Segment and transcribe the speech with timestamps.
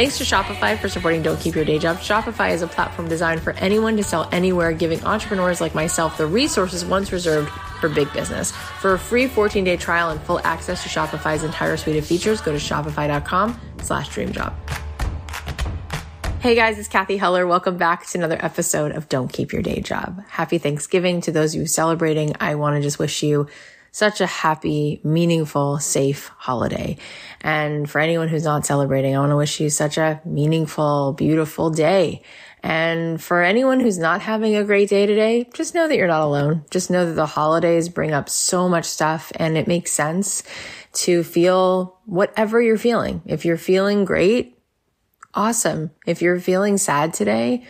[0.00, 1.98] Thanks to Shopify for supporting Don't Keep Your Day Job.
[1.98, 6.26] Shopify is a platform designed for anyone to sell anywhere, giving entrepreneurs like myself the
[6.26, 8.50] resources once reserved for big business.
[8.50, 12.50] For a free 14-day trial and full access to Shopify's entire suite of features, go
[12.50, 14.54] to shopify.com slash dreamjob.
[16.40, 17.46] Hey guys, it's Cathy Heller.
[17.46, 20.24] Welcome back to another episode of Don't Keep Your Day Job.
[20.28, 22.34] Happy Thanksgiving to those of you celebrating.
[22.40, 23.48] I want to just wish you
[23.92, 26.96] such a happy, meaningful, safe holiday.
[27.40, 31.70] And for anyone who's not celebrating, I want to wish you such a meaningful, beautiful
[31.70, 32.22] day.
[32.62, 36.22] And for anyone who's not having a great day today, just know that you're not
[36.22, 36.64] alone.
[36.70, 40.42] Just know that the holidays bring up so much stuff and it makes sense
[40.92, 43.22] to feel whatever you're feeling.
[43.24, 44.58] If you're feeling great,
[45.32, 45.90] awesome.
[46.06, 47.64] If you're feeling sad today,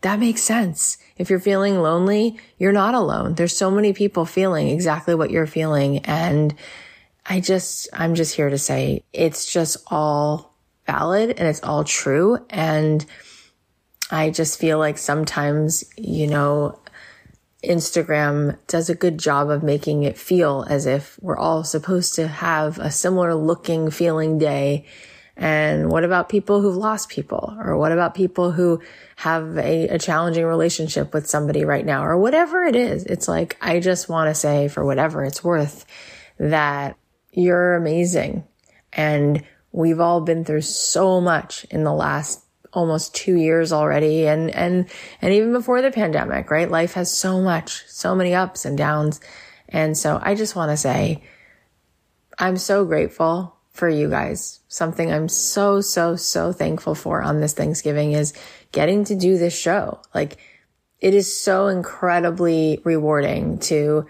[0.00, 0.98] that makes sense.
[1.16, 3.34] If you're feeling lonely, you're not alone.
[3.34, 5.98] There's so many people feeling exactly what you're feeling.
[6.00, 6.54] And
[7.26, 10.54] I just, I'm just here to say it's just all
[10.86, 12.44] valid and it's all true.
[12.50, 13.04] And
[14.10, 16.78] I just feel like sometimes, you know,
[17.62, 22.28] Instagram does a good job of making it feel as if we're all supposed to
[22.28, 24.84] have a similar looking feeling day
[25.36, 27.54] and what about people who've lost people?
[27.58, 28.80] Or what about people who
[29.16, 32.04] have a, a challenging relationship with somebody right now?
[32.04, 33.04] Or whatever it is.
[33.04, 35.86] It's like, I just want to say for whatever it's worth
[36.38, 36.96] that
[37.32, 38.44] you're amazing.
[38.92, 42.40] And we've all been through so much in the last
[42.72, 44.28] almost two years already.
[44.28, 44.88] And, and,
[45.20, 46.70] and even before the pandemic, right?
[46.70, 49.20] Life has so much, so many ups and downs.
[49.68, 51.24] And so I just want to say,
[52.38, 54.60] I'm so grateful for you guys.
[54.68, 58.32] Something I'm so, so, so thankful for on this Thanksgiving is
[58.72, 60.00] getting to do this show.
[60.14, 60.38] Like
[61.00, 64.06] it is so incredibly rewarding to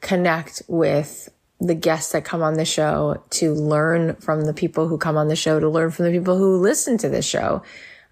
[0.00, 1.28] connect with
[1.60, 5.28] the guests that come on the show, to learn from the people who come on
[5.28, 7.62] the show, to learn from the people who listen to this show.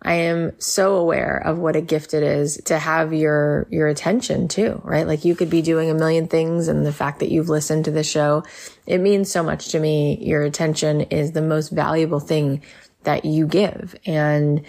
[0.05, 4.49] I am so aware of what a gift it is to have your, your attention
[4.49, 5.07] too, right?
[5.07, 7.91] Like you could be doing a million things and the fact that you've listened to
[7.91, 8.45] the show,
[8.87, 10.19] it means so much to me.
[10.21, 12.63] Your attention is the most valuable thing
[13.05, 13.97] that you give.
[14.05, 14.67] And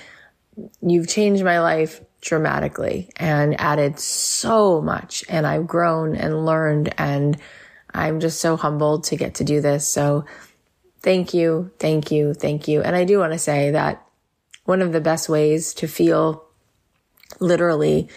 [0.82, 5.26] you've changed my life dramatically and added so much.
[5.28, 7.38] And I've grown and learned and
[7.94, 9.86] I'm just so humbled to get to do this.
[9.86, 10.26] So
[11.02, 11.72] thank you.
[11.78, 12.34] Thank you.
[12.34, 12.82] Thank you.
[12.82, 14.05] And I do want to say that
[14.66, 16.46] one of the best ways to feel
[17.40, 18.10] literally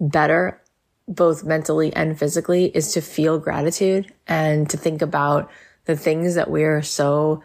[0.00, 0.60] better,
[1.08, 5.50] both mentally and physically, is to feel gratitude and to think about
[5.86, 7.42] the things that we're so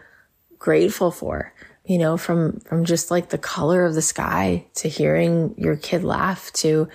[0.60, 1.54] grateful for.
[1.86, 6.04] You know, from, from just like the color of the sky to hearing your kid
[6.04, 6.88] laugh to,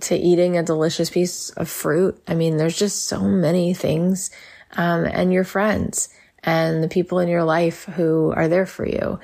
[0.00, 2.20] to eating a delicious piece of fruit.
[2.26, 4.30] I mean, there's just so many things.
[4.76, 6.08] Um, and your friends
[6.42, 9.20] and the people in your life who are there for you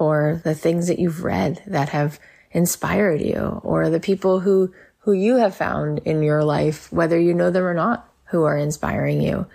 [0.00, 2.18] or the things that you've read that have
[2.52, 7.34] inspired you or the people who, who you have found in your life, whether you
[7.34, 9.46] know them or not, who are inspiring you.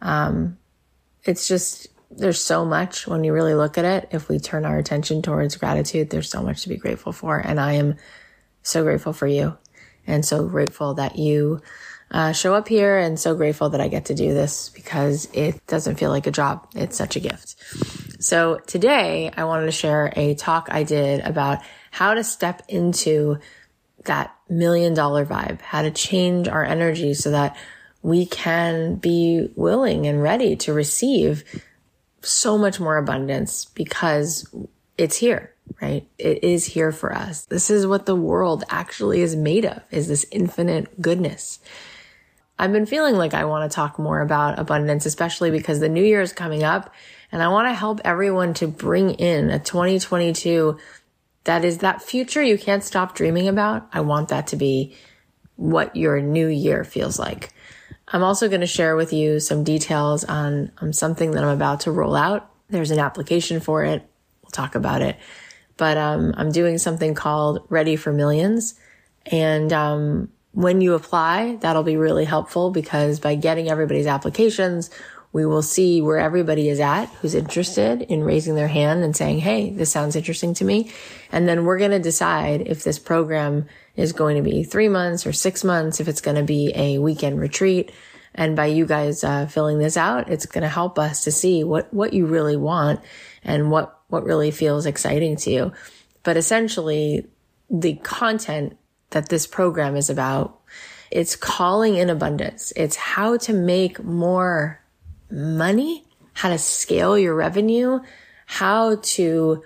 [0.00, 0.56] Um,
[1.24, 4.08] it's just, there's so much when you really look at it.
[4.12, 7.38] If we turn our attention towards gratitude, there's so much to be grateful for.
[7.38, 7.96] And I am
[8.62, 9.58] so grateful for you
[10.06, 11.60] and so grateful that you
[12.10, 15.66] uh, show up here and so grateful that I get to do this because it
[15.66, 16.66] doesn't feel like a job.
[16.74, 17.56] It's such a gift.
[18.22, 21.58] So today I wanted to share a talk I did about
[21.90, 23.38] how to step into
[24.04, 27.56] that million dollar vibe, how to change our energy so that
[28.02, 31.44] we can be willing and ready to receive
[32.22, 34.52] so much more abundance because
[34.96, 36.08] it's here, right?
[36.18, 37.44] It is here for us.
[37.46, 41.60] This is what the world actually is made of, is this infinite goodness.
[42.58, 46.02] I've been feeling like I want to talk more about abundance, especially because the new
[46.02, 46.92] year is coming up
[47.30, 50.78] and I want to help everyone to bring in a 2022
[51.44, 53.88] that is that future you can't stop dreaming about.
[53.92, 54.94] I want that to be
[55.56, 57.54] what your new year feels like.
[58.06, 61.90] I'm also going to share with you some details on, something that I'm about to
[61.90, 62.50] roll out.
[62.68, 64.06] There's an application for it.
[64.42, 65.16] We'll talk about it.
[65.76, 68.74] But um, I'm doing something called Ready for Millions.
[69.26, 74.90] And um, when you apply, that'll be really helpful because by getting everybody's applications,
[75.32, 79.38] we will see where everybody is at who's interested in raising their hand and saying,
[79.40, 80.90] Hey, this sounds interesting to me.
[81.30, 85.26] And then we're going to decide if this program is going to be three months
[85.26, 87.92] or six months, if it's going to be a weekend retreat.
[88.34, 91.64] And by you guys uh, filling this out, it's going to help us to see
[91.64, 93.00] what, what you really want
[93.42, 95.72] and what, what really feels exciting to you.
[96.22, 97.26] But essentially,
[97.68, 98.78] the content
[99.10, 100.58] that this program is about.
[101.10, 102.72] It's calling in abundance.
[102.76, 104.80] It's how to make more
[105.30, 108.00] money, how to scale your revenue,
[108.46, 109.62] how to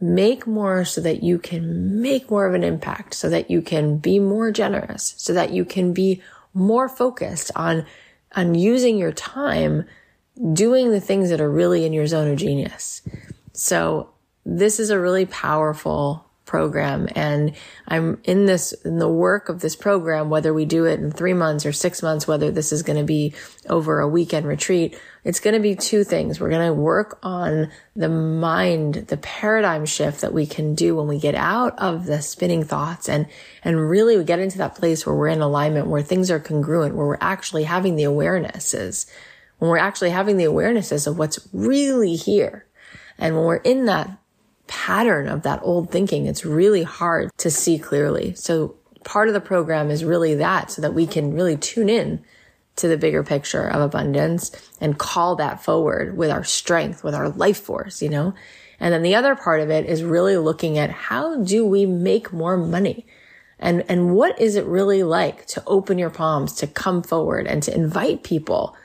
[0.00, 3.98] make more so that you can make more of an impact, so that you can
[3.98, 6.20] be more generous, so that you can be
[6.54, 7.86] more focused on,
[8.34, 9.84] on using your time
[10.52, 13.02] doing the things that are really in your zone of genius.
[13.52, 14.10] So
[14.44, 17.08] this is a really powerful program.
[17.16, 17.54] And
[17.88, 21.32] I'm in this, in the work of this program, whether we do it in three
[21.32, 23.32] months or six months, whether this is going to be
[23.70, 26.38] over a weekend retreat, it's going to be two things.
[26.38, 31.06] We're going to work on the mind, the paradigm shift that we can do when
[31.06, 33.28] we get out of the spinning thoughts and,
[33.64, 36.94] and really we get into that place where we're in alignment, where things are congruent,
[36.94, 39.10] where we're actually having the awarenesses,
[39.56, 42.66] when we're actually having the awarenesses of what's really here.
[43.16, 44.18] And when we're in that
[44.66, 48.34] pattern of that old thinking, it's really hard to see clearly.
[48.34, 52.24] So part of the program is really that so that we can really tune in
[52.76, 54.50] to the bigger picture of abundance
[54.80, 58.34] and call that forward with our strength, with our life force, you know?
[58.80, 62.32] And then the other part of it is really looking at how do we make
[62.32, 63.06] more money?
[63.58, 67.62] And, and what is it really like to open your palms, to come forward and
[67.62, 68.76] to invite people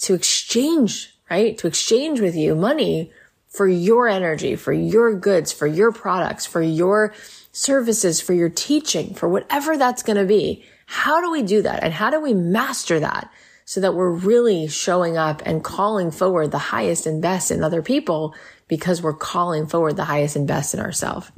[0.00, 1.56] to exchange, right?
[1.58, 3.12] To exchange with you money
[3.50, 7.12] for your energy, for your goods, for your products, for your
[7.52, 10.64] services, for your teaching, for whatever that's going to be.
[10.86, 11.82] How do we do that?
[11.82, 13.30] And how do we master that
[13.64, 17.82] so that we're really showing up and calling forward the highest and best in other
[17.82, 18.34] people
[18.68, 21.30] because we're calling forward the highest and best in ourselves?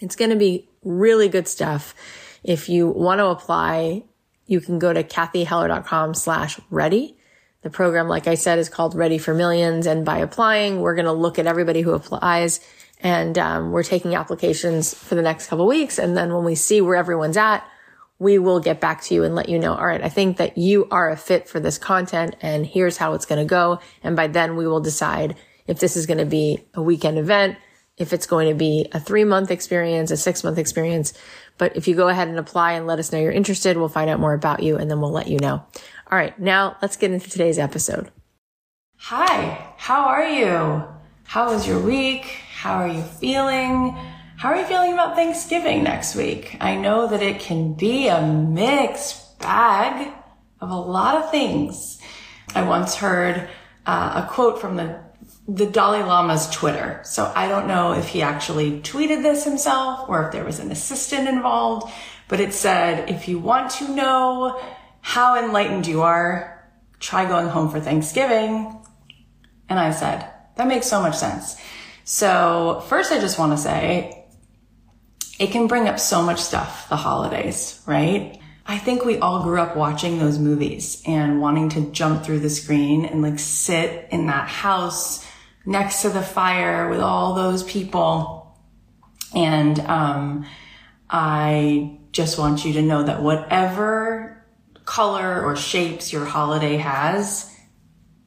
[0.00, 1.94] It's going to be really good stuff.
[2.42, 4.04] If you want to apply,
[4.46, 7.16] you can go to cathyheller.com slash ready
[7.64, 9.86] the program, like I said, is called Ready for Millions.
[9.86, 12.60] And by applying, we're going to look at everybody who applies
[13.00, 15.98] and um, we're taking applications for the next couple weeks.
[15.98, 17.66] And then when we see where everyone's at,
[18.18, 20.58] we will get back to you and let you know, all right, I think that
[20.58, 23.80] you are a fit for this content and here's how it's going to go.
[24.02, 25.34] And by then we will decide
[25.66, 27.56] if this is going to be a weekend event,
[27.96, 31.14] if it's going to be a three month experience, a six month experience.
[31.56, 34.10] But if you go ahead and apply and let us know you're interested, we'll find
[34.10, 35.64] out more about you and then we'll let you know.
[36.10, 38.10] All right, now let's get into today's episode.
[38.96, 40.84] Hi, how are you?
[41.24, 42.24] How was your week?
[42.54, 43.96] How are you feeling?
[44.36, 46.58] How are you feeling about Thanksgiving next week?
[46.60, 50.12] I know that it can be a mixed bag
[50.60, 52.00] of a lot of things.
[52.54, 53.48] I once heard
[53.86, 55.02] uh, a quote from the
[55.46, 57.00] the Dalai Lama's Twitter.
[57.04, 60.70] So I don't know if he actually tweeted this himself or if there was an
[60.70, 61.92] assistant involved,
[62.28, 64.58] but it said, if you want to know
[65.04, 66.66] how enlightened you are.
[66.98, 68.74] Try going home for Thanksgiving.
[69.68, 71.60] And I said, that makes so much sense.
[72.04, 74.24] So first, I just want to say
[75.38, 78.40] it can bring up so much stuff, the holidays, right?
[78.64, 82.48] I think we all grew up watching those movies and wanting to jump through the
[82.48, 85.22] screen and like sit in that house
[85.66, 88.56] next to the fire with all those people.
[89.34, 90.46] And, um,
[91.10, 94.33] I just want you to know that whatever
[94.84, 97.50] color or shapes your holiday has,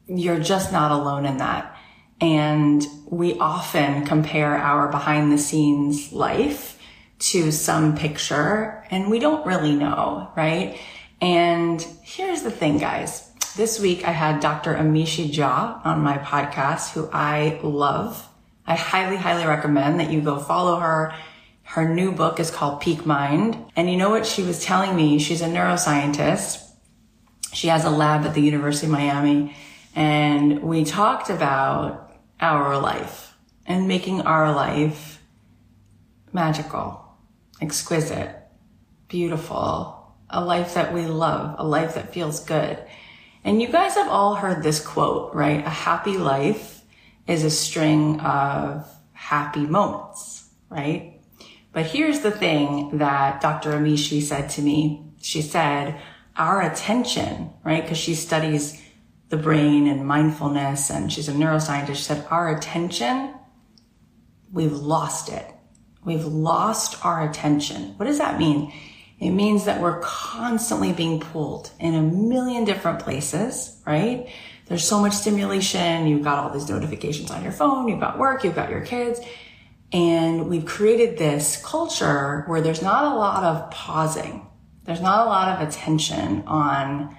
[0.08, 1.76] you're just not alone in that.
[2.20, 6.80] And we often compare our behind the scenes life
[7.20, 10.80] to some picture and we don't really know, right?
[11.22, 13.32] And here's the thing, guys.
[13.56, 14.76] This week I had Dr.
[14.76, 18.28] Amishi Jha on my podcast, who I love.
[18.68, 21.16] I highly, highly recommend that you go follow her
[21.68, 23.58] her new book is called Peak Mind.
[23.76, 25.20] And you know what she was telling me?
[25.20, 26.64] She's a neuroscientist.
[27.52, 29.54] She has a lab at the University of Miami.
[29.94, 32.10] And we talked about
[32.40, 33.34] our life
[33.66, 35.22] and making our life
[36.32, 37.04] magical,
[37.60, 38.34] exquisite,
[39.10, 42.82] beautiful, a life that we love, a life that feels good.
[43.44, 45.66] And you guys have all heard this quote, right?
[45.66, 46.82] A happy life
[47.28, 51.17] is a string of happy moments, right?
[51.78, 53.74] But here's the thing that Dr.
[53.74, 55.06] Amishi said to me.
[55.22, 56.02] She said,
[56.36, 57.84] our attention, right?
[57.84, 58.82] Because she studies
[59.30, 61.98] the brain and mindfulness and she's a neuroscientist.
[61.98, 63.36] She said, our attention,
[64.52, 65.46] we've lost it.
[66.04, 67.96] We've lost our attention.
[67.98, 68.74] What does that mean?
[69.20, 74.28] It means that we're constantly being pulled in a million different places, right?
[74.66, 76.08] There's so much stimulation.
[76.08, 77.88] You've got all these notifications on your phone.
[77.88, 78.44] You've got work.
[78.44, 79.20] You've got your kids.
[79.94, 84.48] And we've created this culture where there's not a lot of pausing.
[84.84, 87.16] There's not a lot of attention on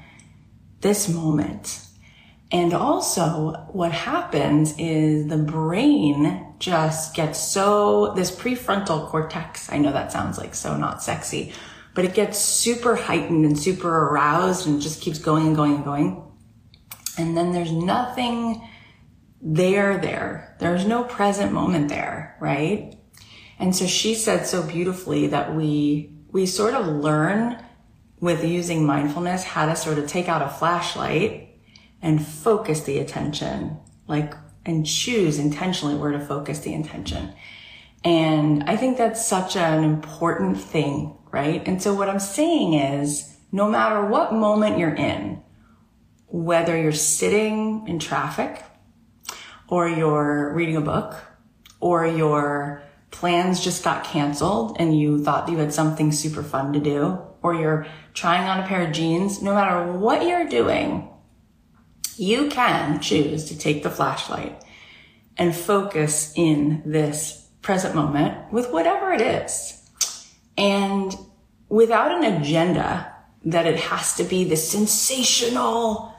[0.80, 1.80] this moment.
[2.50, 9.92] And also what happens is the brain just gets so, this prefrontal cortex, I know
[9.92, 11.52] that sounds like so not sexy,
[11.94, 15.84] but it gets super heightened and super aroused and just keeps going and going and
[15.84, 16.22] going.
[17.18, 18.66] And then there's nothing
[19.40, 20.56] there there.
[20.58, 22.94] There's no present moment there, right?
[23.58, 27.62] And so she said so beautifully that we, we sort of learn
[28.20, 31.60] with using mindfulness how to sort of take out a flashlight
[32.02, 37.32] and focus the attention, like, and choose intentionally where to focus the intention.
[38.04, 41.66] And I think that's such an important thing, right?
[41.66, 45.42] And so what I'm saying is no matter what moment you're in,
[46.26, 48.62] whether you're sitting in traffic
[49.68, 51.14] or you're reading a book
[51.80, 56.80] or your plans just got canceled and you thought you had something super fun to
[56.80, 61.08] do or you're trying on a pair of jeans, no matter what you're doing,
[62.16, 64.62] you can choose to take the flashlight
[65.36, 69.88] and focus in this present moment with whatever it is.
[70.56, 71.14] And
[71.68, 73.12] without an agenda
[73.44, 76.12] that it has to be the sensational,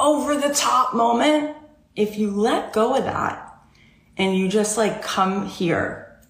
[0.00, 1.56] over the top moment,
[1.96, 3.56] if you let go of that
[4.16, 6.20] and you just like come here,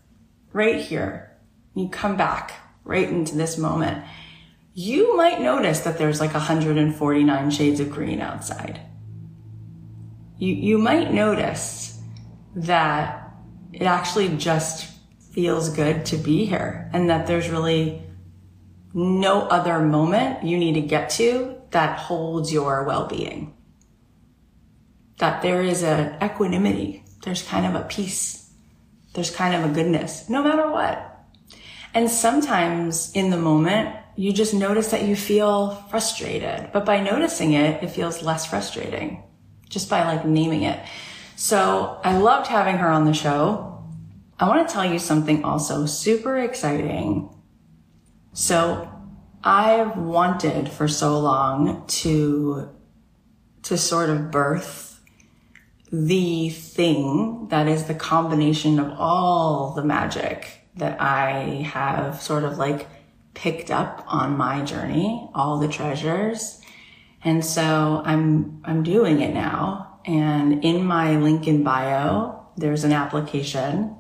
[0.53, 1.37] right here,
[1.75, 2.53] you come back
[2.85, 4.05] right into this moment,
[4.75, 8.81] you might notice that there's like 149 shades of green outside.
[10.39, 12.01] You, you might notice
[12.57, 13.33] that
[13.73, 14.93] it actually just
[15.33, 18.03] feels good to be here and that there's really
[18.93, 23.54] no other moment you need to get to that holds your well-being.
[25.19, 27.05] That there is an equanimity.
[27.23, 28.51] There's kind of a peace.
[29.15, 31.11] There's kind of a goodness, no matter what.
[31.95, 36.71] And sometimes in the moment, you just notice that you feel frustrated.
[36.73, 39.23] But by noticing it, it feels less frustrating
[39.69, 40.79] just by like naming it.
[41.37, 43.85] So I loved having her on the show.
[44.39, 47.29] I want to tell you something also super exciting.
[48.33, 48.89] So
[49.43, 52.71] I've wanted for so long to,
[53.65, 54.84] to sort of birth
[56.03, 62.59] the thing that is the combination of all the magic that I have sort of
[62.59, 62.89] like
[63.35, 66.61] picked up on my journey, all the treasures.
[67.23, 70.01] And so I'm, I'm doing it now.
[70.05, 73.97] And in my link in bio, there's an application.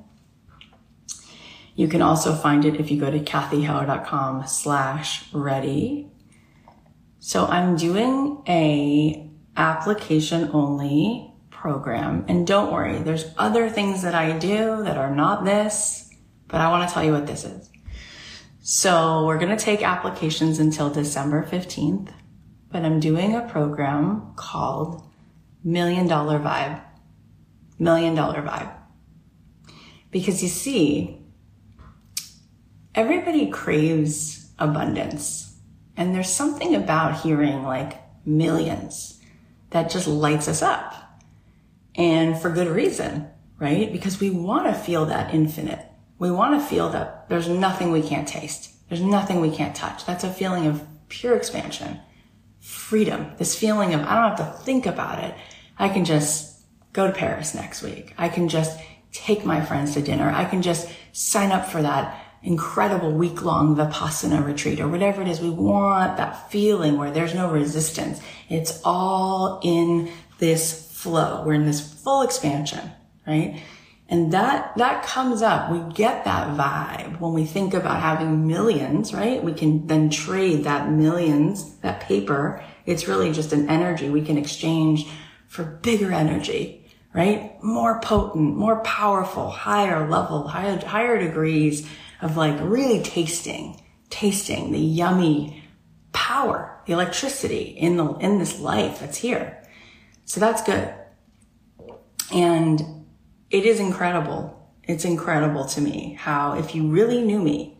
[1.76, 6.10] You can also find it if you go to cathyheller.com slash ready.
[7.20, 11.33] So I'm doing a application only
[11.64, 12.26] program.
[12.28, 16.11] And don't worry, there's other things that I do that are not this,
[16.47, 17.71] but I want to tell you what this is.
[18.61, 22.12] So we're going to take applications until December 15th,
[22.71, 25.11] but I'm doing a program called
[25.64, 26.83] Million Dollar Vibe.
[27.78, 28.71] Million Dollar Vibe.
[30.11, 31.18] Because you see,
[32.94, 35.56] everybody craves abundance.
[35.97, 39.18] And there's something about hearing like millions
[39.71, 41.03] that just lights us up.
[41.96, 43.92] And for good reason, right?
[43.92, 45.84] Because we want to feel that infinite.
[46.18, 48.70] We want to feel that there's nothing we can't taste.
[48.88, 50.04] There's nothing we can't touch.
[50.04, 52.00] That's a feeling of pure expansion,
[52.60, 55.34] freedom, this feeling of I don't have to think about it.
[55.78, 58.14] I can just go to Paris next week.
[58.18, 58.78] I can just
[59.12, 60.30] take my friends to dinner.
[60.30, 65.28] I can just sign up for that incredible week long Vipassana retreat or whatever it
[65.28, 65.40] is.
[65.40, 68.20] We want that feeling where there's no resistance.
[68.48, 71.44] It's all in this flow.
[71.44, 72.90] We're in this full expansion,
[73.26, 73.62] right?
[74.08, 75.70] And that, that comes up.
[75.70, 79.44] We get that vibe when we think about having millions, right?
[79.44, 82.64] We can then trade that millions, that paper.
[82.87, 85.06] It's really just an energy we can exchange
[85.46, 87.62] for bigger energy, right?
[87.62, 91.87] More potent, more powerful, higher level, higher, higher degrees
[92.23, 95.62] of like really tasting, tasting the yummy
[96.12, 99.63] power, the electricity in the, in this life that's here.
[100.25, 100.93] So that's good.
[102.33, 103.07] And
[103.50, 104.73] it is incredible.
[104.83, 107.78] It's incredible to me how if you really knew me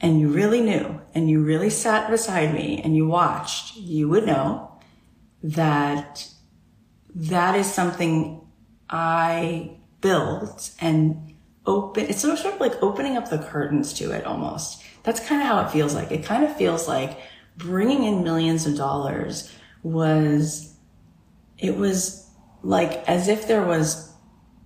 [0.00, 4.26] and you really knew and you really sat beside me and you watched, you would
[4.26, 4.78] know
[5.42, 6.28] that
[7.14, 8.40] that is something
[8.90, 11.34] I built and
[11.66, 12.06] open.
[12.06, 14.82] It's sort of like opening up the curtains to it almost.
[15.02, 16.10] That's kind of how it feels like.
[16.10, 17.18] It kind of feels like
[17.56, 20.75] bringing in millions of dollars was,
[21.58, 22.28] it was
[22.62, 24.12] like as if there was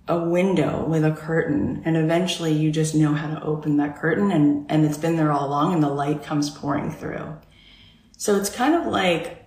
[0.07, 4.31] a window with a curtain and eventually you just know how to open that curtain
[4.31, 7.33] and, and it's been there all along and the light comes pouring through.
[8.17, 9.45] So it's kind of like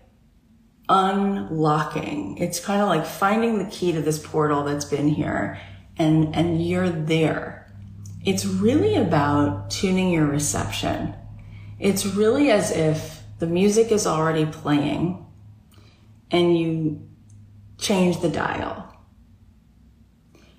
[0.89, 2.39] unlocking.
[2.39, 5.61] It's kind of like finding the key to this portal that's been here
[5.97, 7.73] and, and you're there.
[8.25, 11.15] It's really about tuning your reception.
[11.79, 15.27] It's really as if the music is already playing
[16.31, 17.07] and you
[17.85, 18.89] change the dial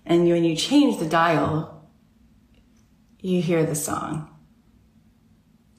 [0.06, 1.90] And when you change the dial,
[3.20, 4.30] you hear the song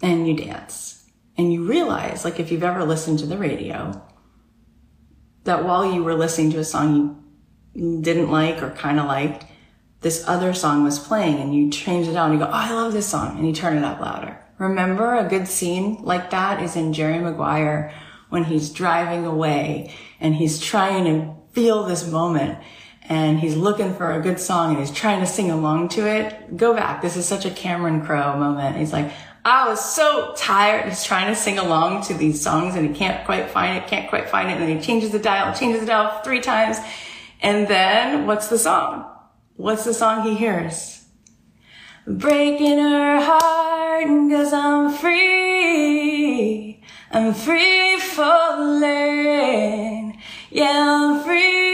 [0.03, 4.03] and you dance and you realize, like if you've ever listened to the radio,
[5.45, 7.23] that while you were listening to a song
[7.75, 9.45] you didn't like or kind of liked,
[10.00, 12.73] this other song was playing and you change it out and you go, Oh, I
[12.73, 13.38] love this song.
[13.38, 14.43] And you turn it up louder.
[14.59, 17.93] Remember a good scene like that is in Jerry Maguire
[18.31, 22.59] when he's driving away and he's trying to feel this moment
[23.09, 26.55] and he's looking for a good song and he's trying to sing along to it.
[26.55, 27.01] Go back.
[27.01, 28.77] This is such a Cameron Crowe moment.
[28.77, 29.11] He's like,
[29.43, 30.87] I was so tired.
[30.87, 34.07] He's trying to sing along to these songs and he can't quite find it, can't
[34.11, 34.59] quite find it.
[34.59, 36.77] And then he changes the dial, changes the dial three times.
[37.41, 39.11] And then what's the song?
[39.55, 41.07] What's the song he hears?
[42.07, 46.83] Breaking her heart cause I'm free.
[47.11, 49.37] I'm free falling.
[50.57, 51.67] Yeah, I'm free.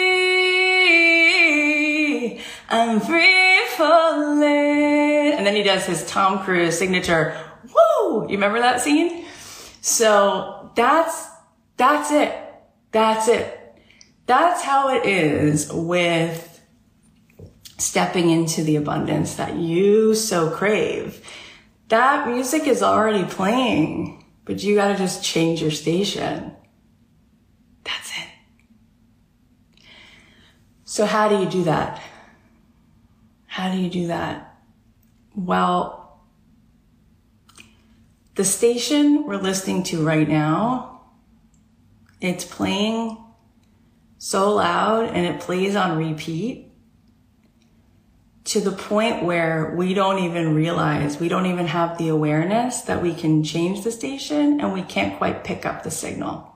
[2.69, 5.35] I'm free falling.
[5.35, 7.41] And then he does his Tom Cruise signature
[7.73, 8.23] woo!
[8.23, 9.25] You remember that scene?
[9.83, 11.29] So that's,
[11.77, 12.37] that's it.
[12.91, 13.57] That's it.
[14.27, 16.61] That's how it is with
[17.79, 21.25] stepping into the abundance that you so crave.
[21.87, 26.57] That music is already playing, but you gotta just change your station.
[27.85, 28.32] That's it.
[30.93, 32.03] So how do you do that?
[33.47, 34.59] How do you do that?
[35.35, 36.21] Well,
[38.35, 41.01] the station we're listening to right now,
[42.21, 43.17] it's playing
[44.19, 46.71] so loud and it plays on repeat
[48.45, 53.03] to the point where we don't even realize, we don't even have the awareness that
[53.03, 56.52] we can change the station and we can't quite pick up the signal.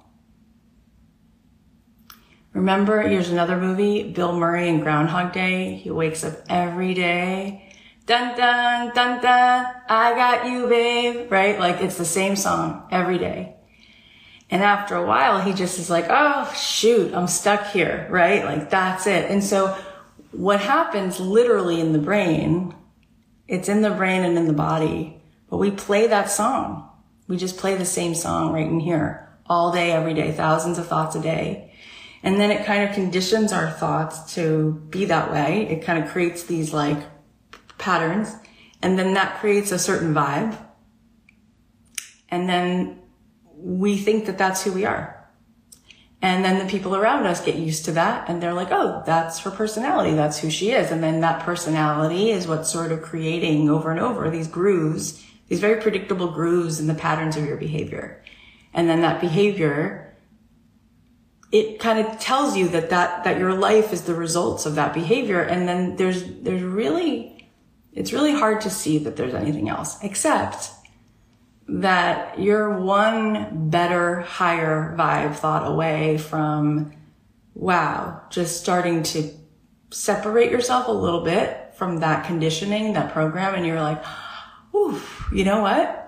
[2.57, 5.77] Remember, here's another movie, Bill Murray in Groundhog Day.
[5.77, 7.63] He wakes up every day
[8.07, 11.59] dun dun dun dun, I got you, babe, right?
[11.59, 13.57] Like it's the same song every day.
[14.49, 18.45] And after a while, he just is like, oh, shoot, I'm stuck here, right?
[18.45, 19.29] Like that's it.
[19.29, 19.77] And so
[20.31, 22.75] what happens literally in the brain,
[23.49, 26.89] it's in the brain and in the body, but we play that song.
[27.27, 30.87] We just play the same song right in here all day, every day, thousands of
[30.87, 31.73] thoughts a day.
[32.23, 35.69] And then it kind of conditions our thoughts to be that way.
[35.71, 36.99] It kind of creates these like
[37.79, 38.35] patterns.
[38.83, 40.59] And then that creates a certain vibe.
[42.29, 43.01] And then
[43.57, 45.17] we think that that's who we are.
[46.23, 49.39] And then the people around us get used to that and they're like, oh, that's
[49.41, 50.15] her personality.
[50.15, 50.91] That's who she is.
[50.91, 55.61] And then that personality is what's sort of creating over and over these grooves, these
[55.61, 58.23] very predictable grooves in the patterns of your behavior.
[58.73, 60.06] And then that behavior,
[61.57, 64.93] it kind of tells you that that, that your life is the results of that
[64.93, 65.41] behavior.
[65.41, 67.51] And then there's, there's really,
[67.93, 70.71] it's really hard to see that there's anything else except
[71.69, 76.93] that you're one better, higher vibe thought away from,
[77.55, 79.31] wow, just starting to
[79.91, 83.55] separate yourself a little bit from that conditioning, that program.
[83.55, 84.05] And you're like,
[84.75, 85.01] ooh,
[85.33, 86.03] you know what?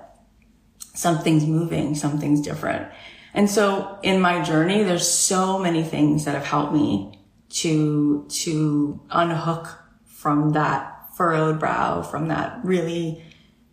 [0.95, 2.93] Something's moving, something's different.
[3.39, 7.21] And so in my journey, there's so many things that have helped me
[7.51, 13.23] to, to unhook from that furrowed brow, from that really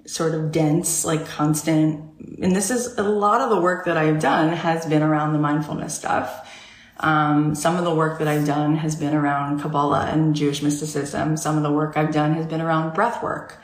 [0.05, 1.99] sort of dense, like constant.
[2.43, 5.39] And this is a lot of the work that I've done has been around the
[5.39, 6.47] mindfulness stuff.
[6.99, 11.37] Um, some of the work that I've done has been around Kabbalah and Jewish mysticism.
[11.37, 13.59] Some of the work I've done has been around breath work.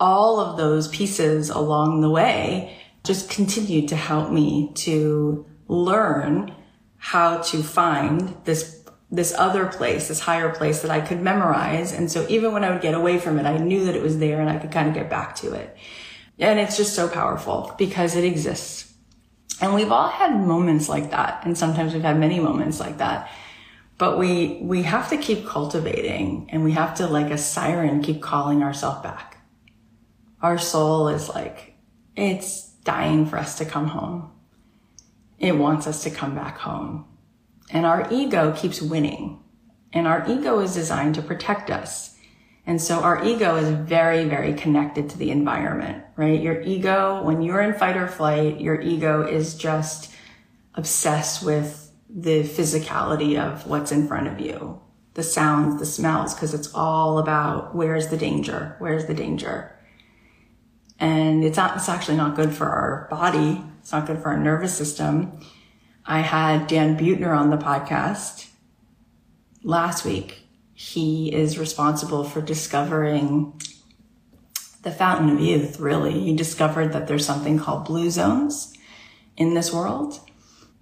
[0.00, 6.54] All of those pieces along the way just continued to help me to learn
[6.96, 11.92] how to find this this other place, this higher place that I could memorize.
[11.92, 14.18] And so even when I would get away from it, I knew that it was
[14.18, 15.76] there and I could kind of get back to it.
[16.38, 18.92] And it's just so powerful because it exists.
[19.60, 21.46] And we've all had moments like that.
[21.46, 23.30] And sometimes we've had many moments like that.
[23.98, 28.20] But we, we have to keep cultivating and we have to like a siren keep
[28.20, 29.38] calling ourselves back.
[30.42, 31.76] Our soul is like,
[32.16, 34.30] it's dying for us to come home.
[35.38, 37.06] It wants us to come back home
[37.70, 39.40] and our ego keeps winning.
[39.92, 42.16] And our ego is designed to protect us.
[42.66, 46.40] And so our ego is very, very connected to the environment, right?
[46.40, 50.12] Your ego, when you're in fight or flight, your ego is just
[50.74, 54.80] obsessed with the physicality of what's in front of you,
[55.14, 58.76] the sounds, the smells, because it's all about where's the danger?
[58.78, 59.73] Where's the danger?
[60.98, 63.62] And it's not, it's actually not good for our body.
[63.80, 65.40] It's not good for our nervous system.
[66.06, 68.48] I had Dan Buettner on the podcast
[69.64, 73.60] last week he is responsible for discovering
[74.82, 76.20] the fountain of youth, really.
[76.20, 78.74] He discovered that there's something called blue zones
[79.36, 80.20] in this world.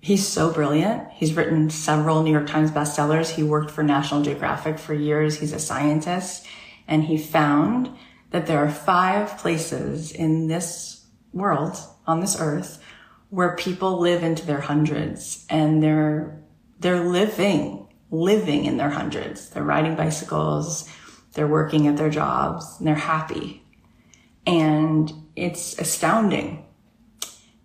[0.01, 1.09] He's so brilliant.
[1.13, 3.31] He's written several New York Times bestsellers.
[3.31, 5.39] He worked for National Geographic for years.
[5.39, 6.47] He's a scientist
[6.89, 7.91] and he found
[8.33, 12.83] that there are five places in this world, on this earth,
[13.29, 16.43] where people live into their hundreds and they're,
[16.81, 19.51] they're living, living in their hundreds.
[19.51, 20.89] They're riding bicycles.
[21.35, 23.63] They're working at their jobs and they're happy.
[24.47, 26.67] And it's astounding.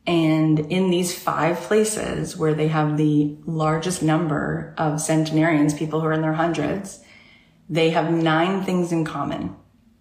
[0.05, 6.07] And in these five places where they have the largest number of centenarians, people who
[6.07, 7.03] are in their hundreds,
[7.69, 9.55] they have nine things in common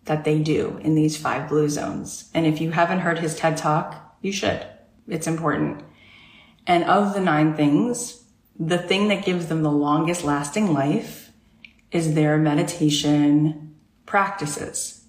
[0.07, 2.31] that they do in these five blue zones.
[2.35, 4.67] And if you haven't heard his TED talk, you should.
[5.07, 5.85] It's important.
[6.67, 8.25] And of the nine things,
[8.59, 11.31] the thing that gives them the longest lasting life
[11.91, 15.05] is their meditation practices.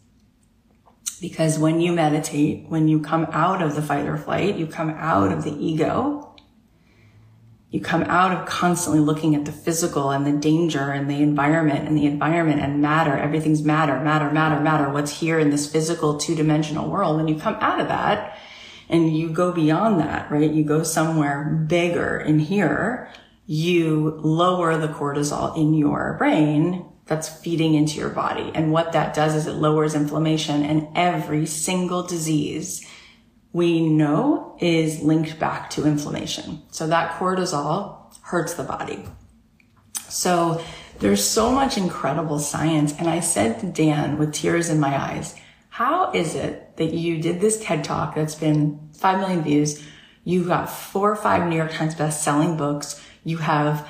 [1.19, 4.91] Because when you meditate, when you come out of the fight or flight, you come
[4.91, 6.26] out of the ego,
[7.69, 11.85] you come out of constantly looking at the physical and the danger and the environment
[11.85, 13.17] and the environment and matter.
[13.17, 14.89] Everything's matter, matter, matter, matter.
[14.89, 17.17] What's here in this physical two dimensional world.
[17.17, 18.39] When you come out of that
[18.87, 20.49] and you go beyond that, right?
[20.49, 23.11] You go somewhere bigger in here.
[23.45, 28.49] You lower the cortisol in your brain that's feeding into your body.
[28.55, 32.86] And what that does is it lowers inflammation and every single disease
[33.53, 36.61] we know is linked back to inflammation.
[36.71, 39.05] So that cortisol hurts the body.
[40.09, 40.63] So
[40.99, 42.93] there's so much incredible science.
[42.97, 45.35] And I said to Dan with tears in my eyes,
[45.69, 49.83] how is it that you did this TED talk that's been 5 million views?
[50.23, 53.01] You've got four or five New York Times best selling books.
[53.23, 53.87] You have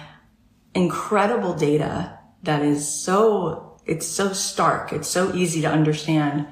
[0.76, 4.94] incredible data that is so, it's so stark.
[4.94, 6.48] It's so easy to understand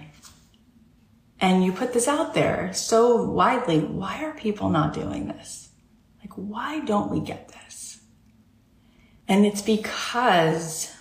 [1.39, 5.69] and you put this out there so widely, why are people not doing this?
[6.21, 7.99] Like, why don't we get this?
[9.27, 10.95] And it's because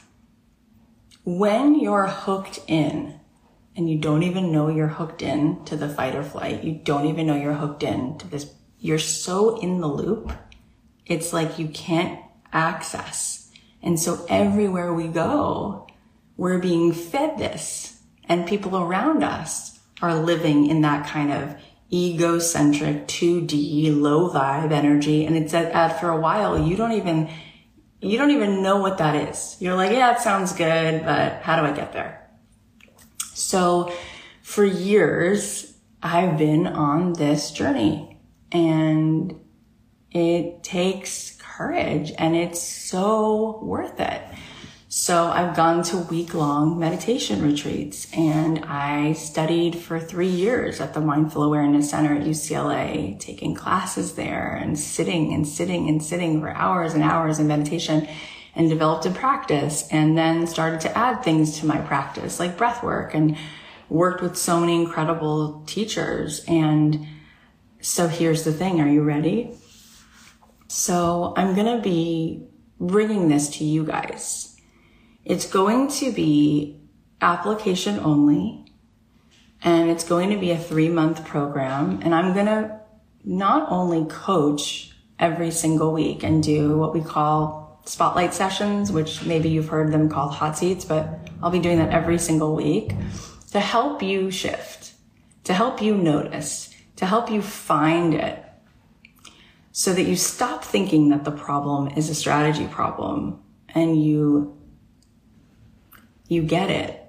[1.24, 3.20] when you're hooked in
[3.76, 7.06] and you don't even know you're hooked in to the fight or flight, you don't
[7.06, 10.32] even know you're hooked in to this, you're so in the loop.
[11.06, 12.20] It's like you can't
[12.52, 13.50] access.
[13.82, 15.86] And so everywhere we go,
[16.36, 21.56] we're being fed this and people around us are living in that kind of
[21.92, 25.24] egocentric 2D low vibe energy.
[25.24, 27.30] And it's at, for a while, you don't even,
[28.00, 29.56] you don't even know what that is.
[29.60, 32.28] You're like, yeah, it sounds good, but how do I get there?
[33.34, 33.92] So
[34.42, 38.20] for years, I've been on this journey
[38.52, 39.34] and
[40.10, 44.22] it takes courage and it's so worth it.
[44.96, 50.94] So I've gone to week long meditation retreats and I studied for three years at
[50.94, 56.40] the Mindful Awareness Center at UCLA, taking classes there and sitting and sitting and sitting
[56.40, 58.06] for hours and hours in meditation
[58.54, 62.80] and developed a practice and then started to add things to my practice like breath
[62.84, 63.36] work and
[63.88, 66.44] worked with so many incredible teachers.
[66.46, 67.04] And
[67.80, 68.80] so here's the thing.
[68.80, 69.56] Are you ready?
[70.68, 72.46] So I'm going to be
[72.78, 74.53] bringing this to you guys
[75.24, 76.80] it's going to be
[77.20, 78.64] application only
[79.62, 82.00] and it's going to be a three month program.
[82.02, 82.80] And I'm going to
[83.24, 89.48] not only coach every single week and do what we call spotlight sessions, which maybe
[89.48, 92.92] you've heard them called hot seats, but I'll be doing that every single week
[93.52, 94.92] to help you shift,
[95.44, 98.44] to help you notice, to help you find it
[99.72, 103.42] so that you stop thinking that the problem is a strategy problem
[103.74, 104.56] and you
[106.28, 107.00] you get it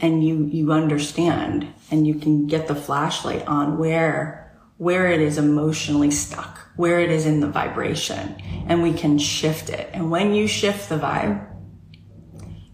[0.00, 5.38] and you, you understand and you can get the flashlight on where, where it is
[5.38, 8.36] emotionally stuck, where it is in the vibration
[8.68, 9.90] and we can shift it.
[9.92, 11.46] And when you shift the vibe,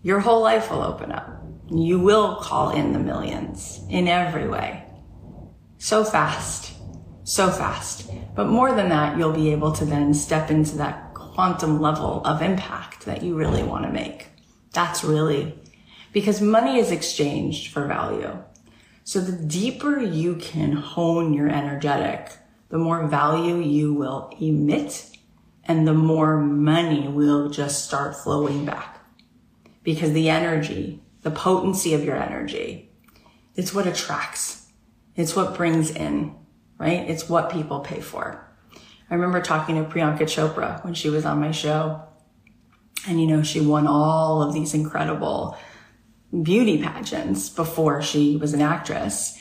[0.03, 1.45] your whole life will open up.
[1.71, 4.85] You will call in the millions in every way.
[5.79, 6.73] So fast.
[7.25, 8.11] So fast.
[8.35, 12.43] But more than that, you'll be able to then step into that quantum level of
[12.43, 14.29] impact that you really want to make.
[14.73, 15.59] That's really
[16.13, 18.43] because money is exchanged for value.
[19.05, 22.33] So the deeper you can hone your energetic,
[22.69, 25.07] the more value you will emit
[25.65, 28.99] and the more money will just start flowing back.
[29.83, 32.91] Because the energy, the potency of your energy,
[33.57, 34.69] it's what attracts.
[35.17, 36.35] It's what brings in,
[36.79, 37.09] right?
[37.09, 38.47] It's what people pay for.
[39.11, 42.03] I remember talking to Priyanka Chopra when she was on my show
[43.07, 45.57] And, you know, she won all of these incredible
[46.43, 49.39] beauty pageants before she was an actress.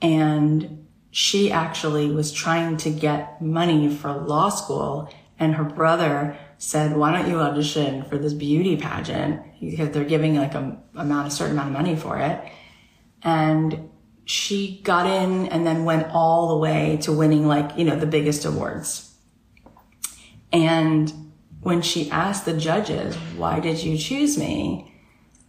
[0.00, 6.96] And she actually was trying to get money for law school and her brother said,
[6.96, 9.42] why don't you audition for this beauty pageant?
[9.60, 12.40] Because they're giving like a amount, a certain amount of money for it.
[13.24, 13.90] And
[14.24, 18.06] she got in and then went all the way to winning like, you know, the
[18.06, 19.12] biggest awards.
[20.52, 24.91] And when she asked the judges, why did you choose me?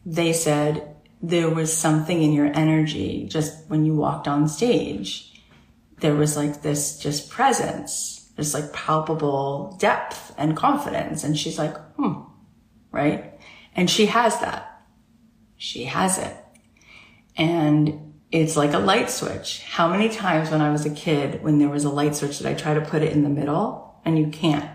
[0.05, 5.41] They said, there was something in your energy just when you walked on stage.
[5.99, 11.23] There was like this just presence this like palpable depth and confidence.
[11.23, 12.21] And she's like, hmm,
[12.91, 13.33] right?
[13.75, 14.81] And she has that.
[15.57, 16.35] She has it.
[17.35, 19.63] And it's like a light switch.
[19.63, 22.47] How many times when I was a kid, when there was a light switch, did
[22.47, 24.01] I try to put it in the middle?
[24.05, 24.69] And you can't.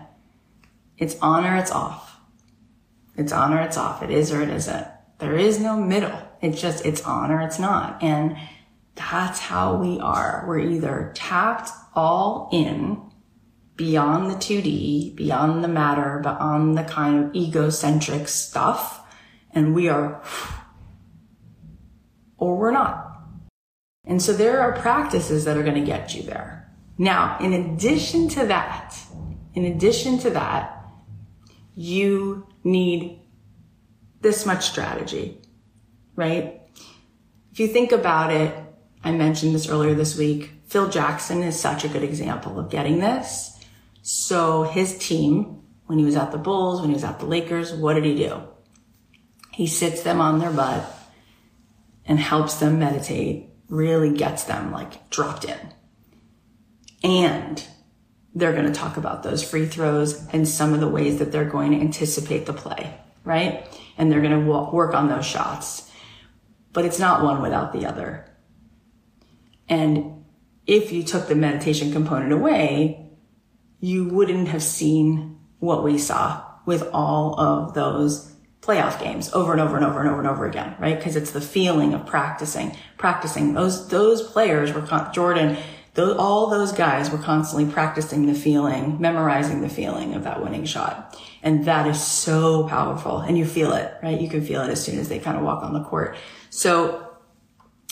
[0.97, 2.19] It's on or it's off.
[3.15, 4.01] It's on or it's off.
[4.01, 4.87] It is or it isn't.
[5.19, 6.17] There is no middle.
[6.41, 8.01] It's just, it's on or it's not.
[8.01, 8.37] And
[8.95, 10.45] that's how we are.
[10.47, 13.01] We're either tapped all in
[13.75, 19.05] beyond the 2D, beyond the matter, beyond the kind of egocentric stuff.
[19.51, 20.21] And we are,
[22.37, 23.05] or we're not.
[24.05, 26.71] And so there are practices that are going to get you there.
[26.97, 28.97] Now, in addition to that,
[29.53, 30.85] in addition to that,
[31.75, 33.18] you need
[34.21, 35.41] this much strategy,
[36.15, 36.61] right?
[37.51, 38.55] If you think about it,
[39.03, 40.51] I mentioned this earlier this week.
[40.67, 43.57] Phil Jackson is such a good example of getting this.
[44.01, 47.73] So his team, when he was at the Bulls, when he was at the Lakers,
[47.73, 48.41] what did he do?
[49.51, 50.85] He sits them on their butt
[52.05, 55.73] and helps them meditate, really gets them like dropped in.
[57.03, 57.63] And
[58.35, 61.45] they're going to talk about those free throws and some of the ways that they're
[61.45, 63.67] going to anticipate the play, right?
[63.97, 65.89] And they're going to work on those shots.
[66.73, 68.25] But it's not one without the other.
[69.67, 70.25] And
[70.65, 73.09] if you took the meditation component away,
[73.79, 79.61] you wouldn't have seen what we saw with all of those playoff games over and
[79.61, 80.97] over and over and over and over again, right?
[80.97, 83.53] Because it's the feeling of practicing, practicing.
[83.53, 84.81] Those those players were
[85.13, 85.57] Jordan.
[85.95, 90.65] Those, all those guys were constantly practicing the feeling, memorizing the feeling of that winning
[90.65, 93.19] shot, and that is so powerful.
[93.19, 94.19] And you feel it, right?
[94.19, 96.15] You can feel it as soon as they kind of walk on the court.
[96.49, 97.07] So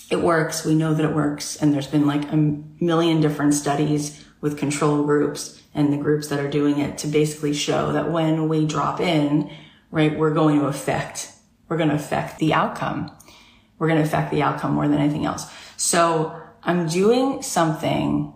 [0.10, 0.63] it works.
[0.63, 5.03] We know that it works, and there's been like a million different studies with control
[5.03, 8.99] groups and the groups that are doing it to basically show that when we drop
[8.99, 9.51] in,
[9.91, 11.31] right, we're going to affect,
[11.67, 13.12] we're going to affect the outcome.
[13.77, 15.51] We're going to affect the outcome more than anything else.
[15.75, 18.34] So I'm doing something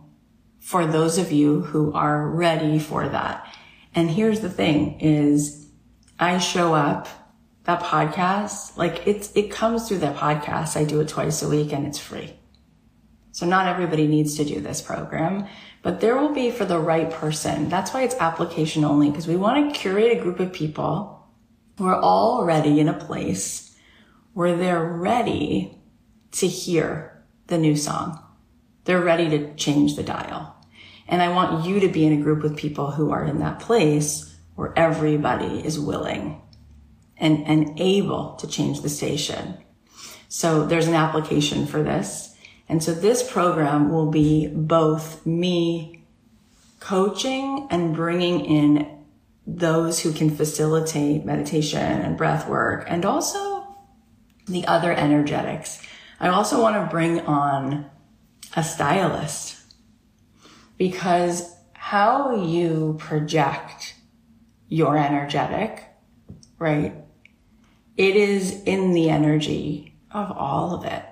[0.61, 3.53] for those of you who are ready for that.
[3.93, 5.67] And here's the thing is
[6.17, 7.09] I show up
[7.65, 10.77] that podcast, like it's, it comes through that podcast.
[10.77, 12.33] I do it twice a week and it's free.
[13.33, 15.45] So not everybody needs to do this program,
[15.81, 17.67] but there will be for the right person.
[17.67, 21.27] That's why it's application only because we want to curate a group of people
[21.77, 23.75] who are already in a place
[24.33, 25.77] where they're ready
[26.31, 27.10] to hear
[27.51, 28.19] the new song.
[28.85, 30.55] They're ready to change the dial.
[31.07, 33.59] And I want you to be in a group with people who are in that
[33.59, 36.41] place where everybody is willing
[37.17, 39.57] and, and able to change the station.
[40.29, 42.35] So there's an application for this.
[42.69, 46.05] And so this program will be both me
[46.79, 48.99] coaching and bringing in
[49.45, 53.75] those who can facilitate meditation and breath work and also
[54.47, 55.85] the other energetics.
[56.21, 57.89] I also want to bring on
[58.55, 59.59] a stylist
[60.77, 63.95] because how you project
[64.67, 65.83] your energetic,
[66.59, 66.93] right?
[67.97, 71.03] It is in the energy of all of it.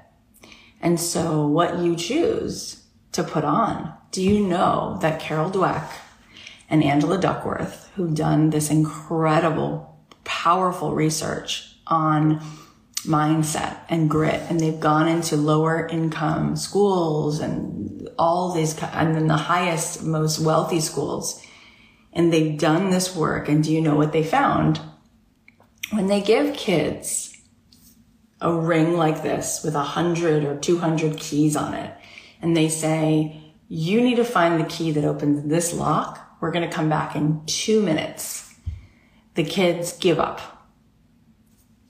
[0.79, 5.89] And so what you choose to put on, do you know that Carol Dweck
[6.69, 12.39] and Angela Duckworth, who've done this incredible, powerful research on
[13.05, 19.27] mindset and grit, and they've gone into lower income schools and all these, and then
[19.27, 21.43] the highest, most wealthy schools.
[22.12, 23.47] And they've done this work.
[23.47, 24.81] And do you know what they found?
[25.91, 27.29] When they give kids
[28.41, 31.93] a ring like this with a hundred or 200 keys on it.
[32.41, 36.38] And they say, you need to find the key that opens this lock.
[36.39, 38.53] We're going to come back in two minutes.
[39.35, 40.58] The kids give up.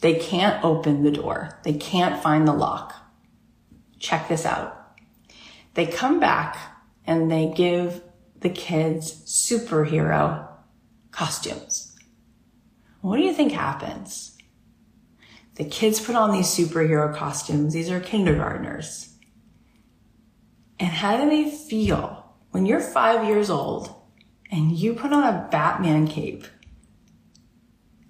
[0.01, 1.59] They can't open the door.
[1.63, 2.95] They can't find the lock.
[3.99, 4.97] Check this out.
[5.73, 6.57] They come back
[7.05, 8.01] and they give
[8.39, 10.47] the kids superhero
[11.11, 11.97] costumes.
[13.01, 14.37] What do you think happens?
[15.55, 17.73] The kids put on these superhero costumes.
[17.73, 19.13] These are kindergartners.
[20.79, 23.93] And how do they feel when you're five years old
[24.49, 26.45] and you put on a Batman cape?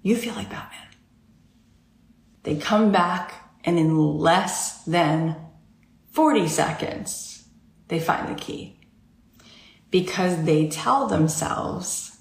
[0.02, 0.89] You feel like Batman.
[2.42, 5.36] They come back and in less than
[6.12, 7.44] 40 seconds,
[7.88, 8.80] they find the key
[9.90, 12.18] because they tell themselves,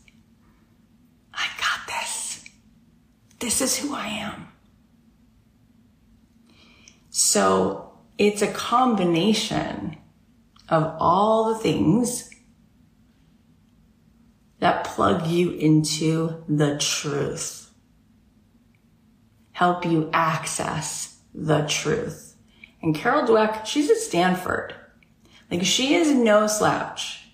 [1.34, 2.44] I got this.
[3.40, 4.48] This is who I am.
[7.10, 9.98] So it's a combination
[10.68, 12.30] of all the things
[14.60, 17.59] that plug you into the truth,
[19.60, 22.34] help you access the truth.
[22.82, 24.74] And Carol Dweck, she's at Stanford.
[25.52, 27.26] Like she is no slouch.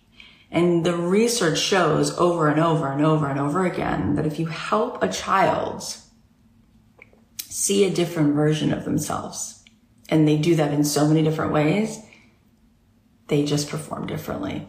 [0.49, 4.47] And the research shows over and over and over and over again that if you
[4.47, 5.83] help a child
[7.43, 9.63] see a different version of themselves,
[10.09, 11.99] and they do that in so many different ways,
[13.27, 14.67] they just perform differently.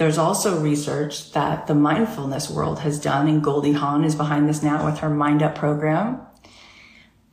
[0.00, 4.62] There's also research that the mindfulness world has done, and Goldie Hawn is behind this
[4.62, 6.22] now with her Mind Up program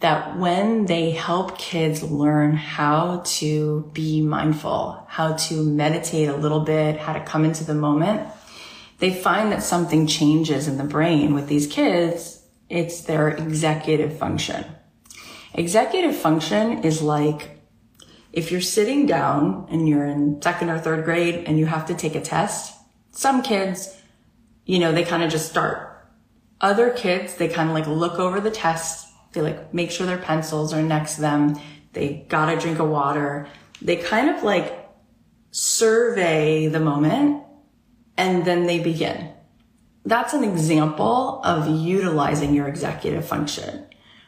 [0.02, 6.60] that when they help kids learn how to be mindful, how to meditate a little
[6.60, 8.28] bit, how to come into the moment,
[9.00, 12.44] they find that something changes in the brain with these kids.
[12.68, 14.66] It's their executive function.
[15.54, 17.57] Executive function is like
[18.38, 21.96] if you're sitting down and you're in second or third grade and you have to
[21.96, 22.78] take a test,
[23.12, 24.00] some kids,
[24.66, 26.08] you know, they kind of just start.
[26.62, 30.18] Other kids, they kind of like look over the test they like make sure their
[30.18, 31.60] pencils are next to them.
[31.94, 33.48] They got a drink of water.
[33.82, 34.90] They kind of like
[35.52, 37.44] survey the moment
[38.18, 39.32] and then they begin.
[40.06, 43.86] That's an example of utilizing your executive function.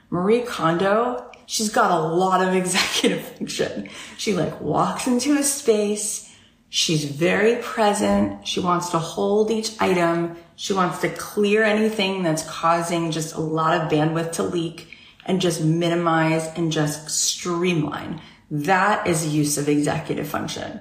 [0.09, 3.89] Marie Kondo, she's got a lot of executive function.
[4.17, 6.27] She like walks into a space.
[6.69, 8.47] She's very present.
[8.47, 10.37] She wants to hold each item.
[10.55, 14.87] She wants to clear anything that's causing just a lot of bandwidth to leak
[15.25, 18.21] and just minimize and just streamline.
[18.51, 20.79] That is use of executive function.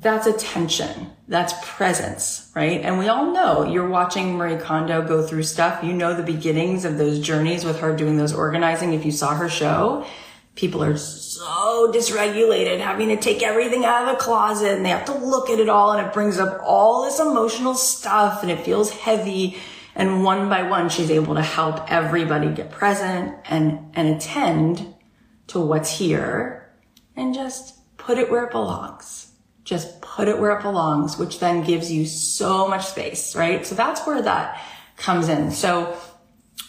[0.00, 1.10] That's attention.
[1.28, 2.80] That's presence, right?
[2.80, 5.84] And we all know you're watching Marie Kondo go through stuff.
[5.84, 8.94] You know the beginnings of those journeys with her doing those organizing.
[8.94, 10.06] If you saw her show,
[10.54, 15.04] people are so dysregulated, having to take everything out of the closet and they have
[15.04, 18.64] to look at it all and it brings up all this emotional stuff and it
[18.64, 19.58] feels heavy
[19.94, 24.94] and one by one, she's able to help everybody get present and, and attend
[25.48, 26.72] to what's here
[27.16, 29.19] and just put it where it belongs.
[29.70, 33.64] Just put it where it belongs, which then gives you so much space, right?
[33.64, 34.60] So that's where that
[34.96, 35.52] comes in.
[35.52, 35.96] So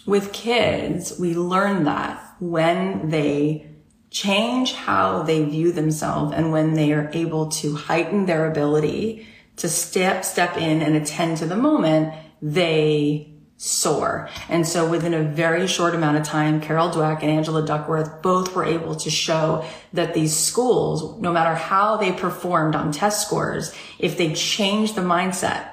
[0.05, 3.71] with kids, we learn that when they
[4.11, 9.67] change how they view themselves and when they are able to heighten their ability to
[9.67, 13.30] step, step in and attend to the moment, they
[13.63, 14.27] soar.
[14.49, 18.55] And so within a very short amount of time, Carol Dweck and Angela Duckworth both
[18.55, 23.71] were able to show that these schools, no matter how they performed on test scores,
[23.99, 25.69] if they changed the mindset,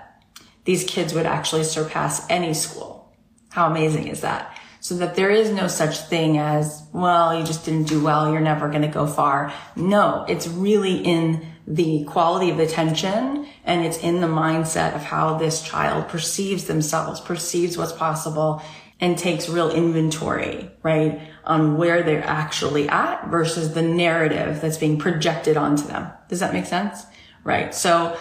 [0.64, 3.11] these kids would actually surpass any school.
[3.48, 4.61] How amazing is that?
[4.81, 8.31] So that there is no such thing as, well, you just didn't do well.
[8.31, 9.51] You're never going to go far.
[9.77, 15.37] No, it's really in the quality of attention and it's in the mindset of how
[15.37, 18.63] this child perceives themselves, perceives what's possible
[19.01, 21.21] and takes real inventory, right?
[21.45, 26.11] On where they're actually at versus the narrative that's being projected onto them.
[26.29, 27.05] Does that make sense?
[27.45, 27.75] Right.
[27.75, 28.19] So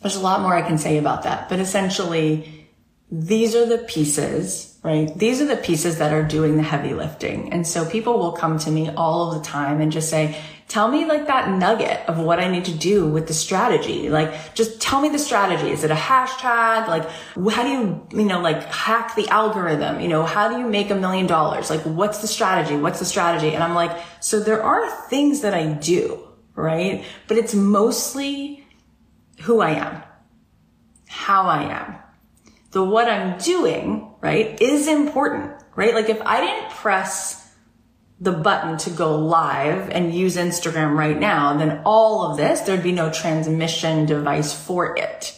[0.00, 2.68] there's a lot more I can say about that, but essentially
[3.10, 5.14] these are the pieces, right?
[5.18, 7.52] These are the pieces that are doing the heavy lifting.
[7.52, 10.88] And so people will come to me all of the time and just say, tell
[10.88, 14.08] me like that nugget of what I need to do with the strategy.
[14.08, 15.70] Like, just tell me the strategy.
[15.70, 16.88] Is it a hashtag?
[16.88, 17.08] Like,
[17.54, 20.00] how do you, you know, like hack the algorithm?
[20.00, 21.68] You know, how do you make a million dollars?
[21.68, 22.76] Like, what's the strategy?
[22.76, 23.54] What's the strategy?
[23.54, 27.04] And I'm like, so there are things that I do, right?
[27.28, 28.66] But it's mostly
[29.42, 30.02] who I am,
[31.08, 31.96] how I am.
[32.70, 35.94] The what I'm doing, right, is important, right?
[35.94, 37.41] Like if I didn't press
[38.22, 42.82] the button to go live and use Instagram right now, then all of this, there'd
[42.82, 45.36] be no transmission device for it.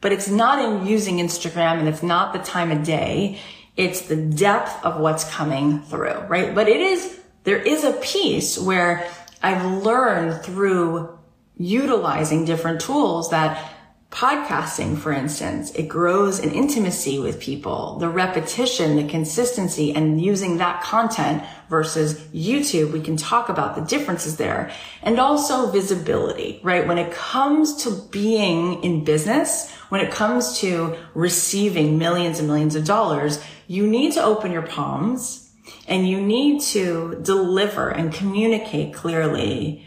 [0.00, 3.38] But it's not in using Instagram and it's not the time of day.
[3.76, 6.54] It's the depth of what's coming through, right?
[6.54, 9.06] But it is, there is a piece where
[9.42, 11.18] I've learned through
[11.58, 13.75] utilizing different tools that
[14.16, 20.56] podcasting, for instance, it grows an intimacy with people, the repetition, the consistency, and using
[20.56, 24.70] that content versus YouTube, we can talk about the differences there
[25.02, 26.86] and also visibility, right?
[26.86, 32.74] When it comes to being in business, when it comes to receiving millions and millions
[32.74, 35.52] of dollars, you need to open your palms
[35.86, 39.84] and you need to deliver and communicate clearly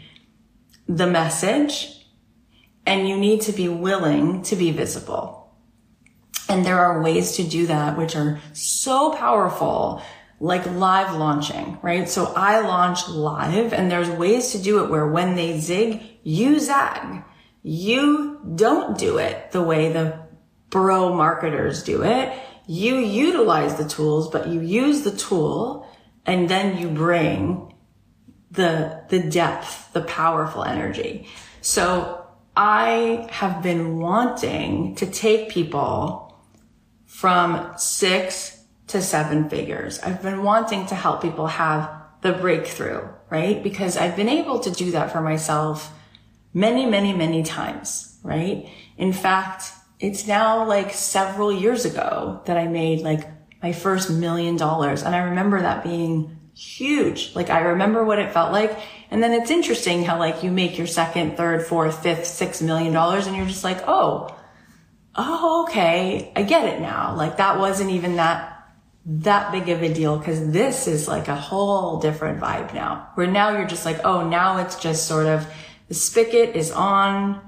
[0.86, 1.99] the message
[2.90, 5.54] and you need to be willing to be visible.
[6.48, 10.02] And there are ways to do that, which are so powerful,
[10.40, 12.08] like live launching, right?
[12.08, 16.58] So I launch live and there's ways to do it where when they zig, you
[16.58, 17.22] zag.
[17.62, 20.26] You don't do it the way the
[20.70, 22.36] bro marketers do it.
[22.66, 25.86] You utilize the tools, but you use the tool
[26.26, 27.72] and then you bring
[28.50, 31.28] the, the depth, the powerful energy.
[31.60, 32.20] So
[32.62, 36.38] I have been wanting to take people
[37.06, 39.98] from six to seven figures.
[40.00, 41.90] I've been wanting to help people have
[42.20, 43.62] the breakthrough, right?
[43.62, 45.90] Because I've been able to do that for myself
[46.52, 48.68] many, many, many times, right?
[48.98, 53.26] In fact, it's now like several years ago that I made like
[53.62, 55.02] my first million dollars.
[55.02, 57.34] And I remember that being huge.
[57.34, 58.78] Like I remember what it felt like.
[59.10, 62.92] And then it's interesting how like you make your second, third, fourth, fifth, six million
[62.92, 64.36] dollars and you're just like, oh,
[65.16, 66.32] oh, okay.
[66.36, 67.16] I get it now.
[67.16, 68.68] Like that wasn't even that,
[69.04, 73.26] that big of a deal because this is like a whole different vibe now where
[73.26, 75.46] now you're just like, oh, now it's just sort of
[75.88, 77.40] the spigot is on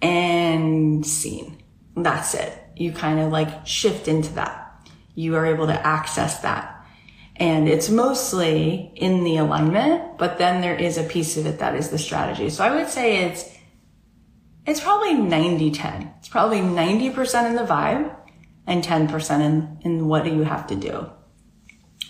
[0.00, 1.62] and seen.
[1.94, 2.58] That's it.
[2.74, 4.62] You kind of like shift into that.
[5.14, 6.75] You are able to access that
[7.38, 11.74] and it's mostly in the alignment, but then there is a piece of it that
[11.74, 12.48] is the strategy.
[12.48, 13.44] So I would say it's,
[14.66, 16.14] it's probably 90 10.
[16.18, 18.14] It's probably 90% in the vibe
[18.66, 21.10] and 10% in, in what do you have to do.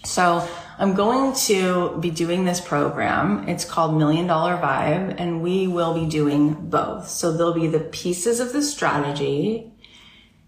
[0.04, 0.48] So
[0.78, 3.48] I'm going to be doing this program.
[3.48, 7.08] It's called Million Dollar Vibe and we will be doing both.
[7.08, 9.72] So there'll be the pieces of the strategy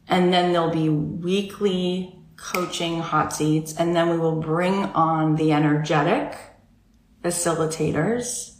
[0.06, 5.52] and then there'll be weekly coaching hot seats, and then we will bring on the
[5.52, 6.38] energetic
[7.22, 8.56] facilitators.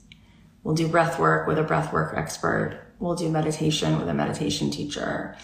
[0.63, 2.83] We'll do breath work with a breath work expert.
[2.99, 5.37] We'll do meditation with a meditation teacher.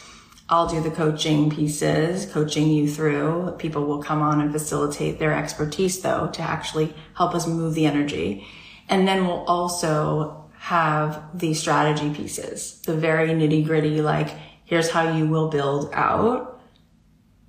[0.48, 3.54] I'll do the coaching pieces, coaching you through.
[3.58, 7.86] People will come on and facilitate their expertise though to actually help us move the
[7.86, 8.46] energy.
[8.88, 14.28] And then we'll also have the strategy pieces, the very nitty gritty, like
[14.64, 16.53] here's how you will build out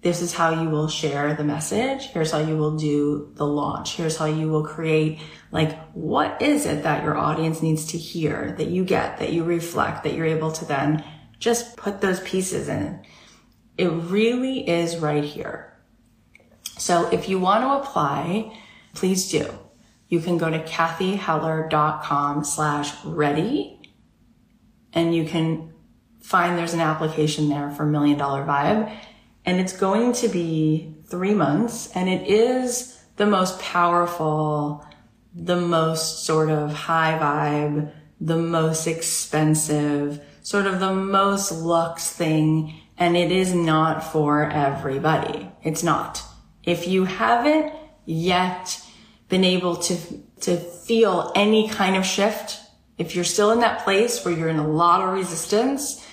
[0.05, 2.11] this is how you will share the message.
[2.11, 3.95] Here's how you will do the launch.
[3.95, 5.19] Here's how you will create
[5.51, 9.43] like, what is it that your audience needs to hear that you get, that you
[9.43, 11.03] reflect, that you're able to then
[11.39, 13.03] just put those pieces in.
[13.79, 15.75] It really is right here.
[16.77, 18.55] So if you want to apply,
[18.93, 19.51] please do.
[20.07, 23.81] You can go to cathyheller.com slash ready
[24.93, 25.73] and you can
[26.21, 28.95] find there's an application there for Million Dollar Vibe
[29.45, 34.85] and it's going to be three months and it is the most powerful,
[35.33, 42.81] the most sort of high vibe, the most expensive, sort of the most luxe thing.
[42.97, 45.51] And it is not for everybody.
[45.63, 46.23] It's not.
[46.63, 47.73] If you haven't
[48.05, 48.81] yet
[49.27, 49.97] been able to,
[50.41, 52.59] to feel any kind of shift,
[52.97, 56.05] if you're still in that place where you're in a lot of resistance,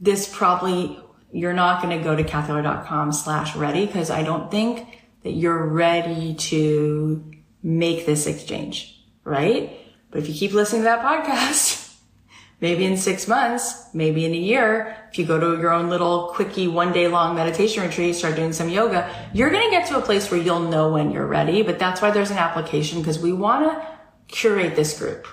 [0.00, 0.98] this probably
[1.32, 4.86] you're not going to go to cathyheller.com slash ready because I don't think
[5.22, 9.78] that you're ready to make this exchange, right?
[10.10, 11.96] But if you keep listening to that podcast,
[12.60, 16.28] maybe in six months, maybe in a year, if you go to your own little
[16.28, 19.98] quickie one day long meditation retreat, start doing some yoga, you're going to get to
[19.98, 21.62] a place where you'll know when you're ready.
[21.62, 23.86] But that's why there's an application because we want to
[24.28, 25.26] curate this group.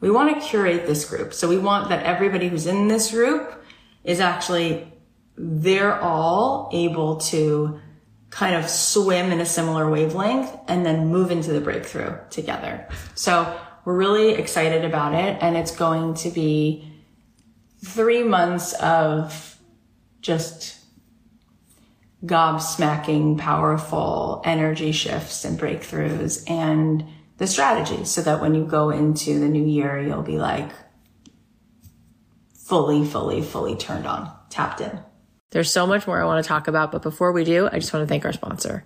[0.00, 1.32] We want to curate this group.
[1.32, 3.64] So we want that everybody who's in this group
[4.02, 4.91] is actually
[5.36, 7.80] they're all able to
[8.30, 12.88] kind of swim in a similar wavelength and then move into the breakthrough together.
[13.14, 16.90] So we're really excited about it and it's going to be
[17.84, 19.58] three months of
[20.20, 20.78] just
[22.24, 27.04] gobsmacking powerful energy shifts and breakthroughs and
[27.38, 30.70] the strategy so that when you go into the new year, you'll be like
[32.54, 35.00] fully, fully, fully turned on, tapped in.
[35.52, 37.92] There's so much more I want to talk about, but before we do, I just
[37.92, 38.84] want to thank our sponsor.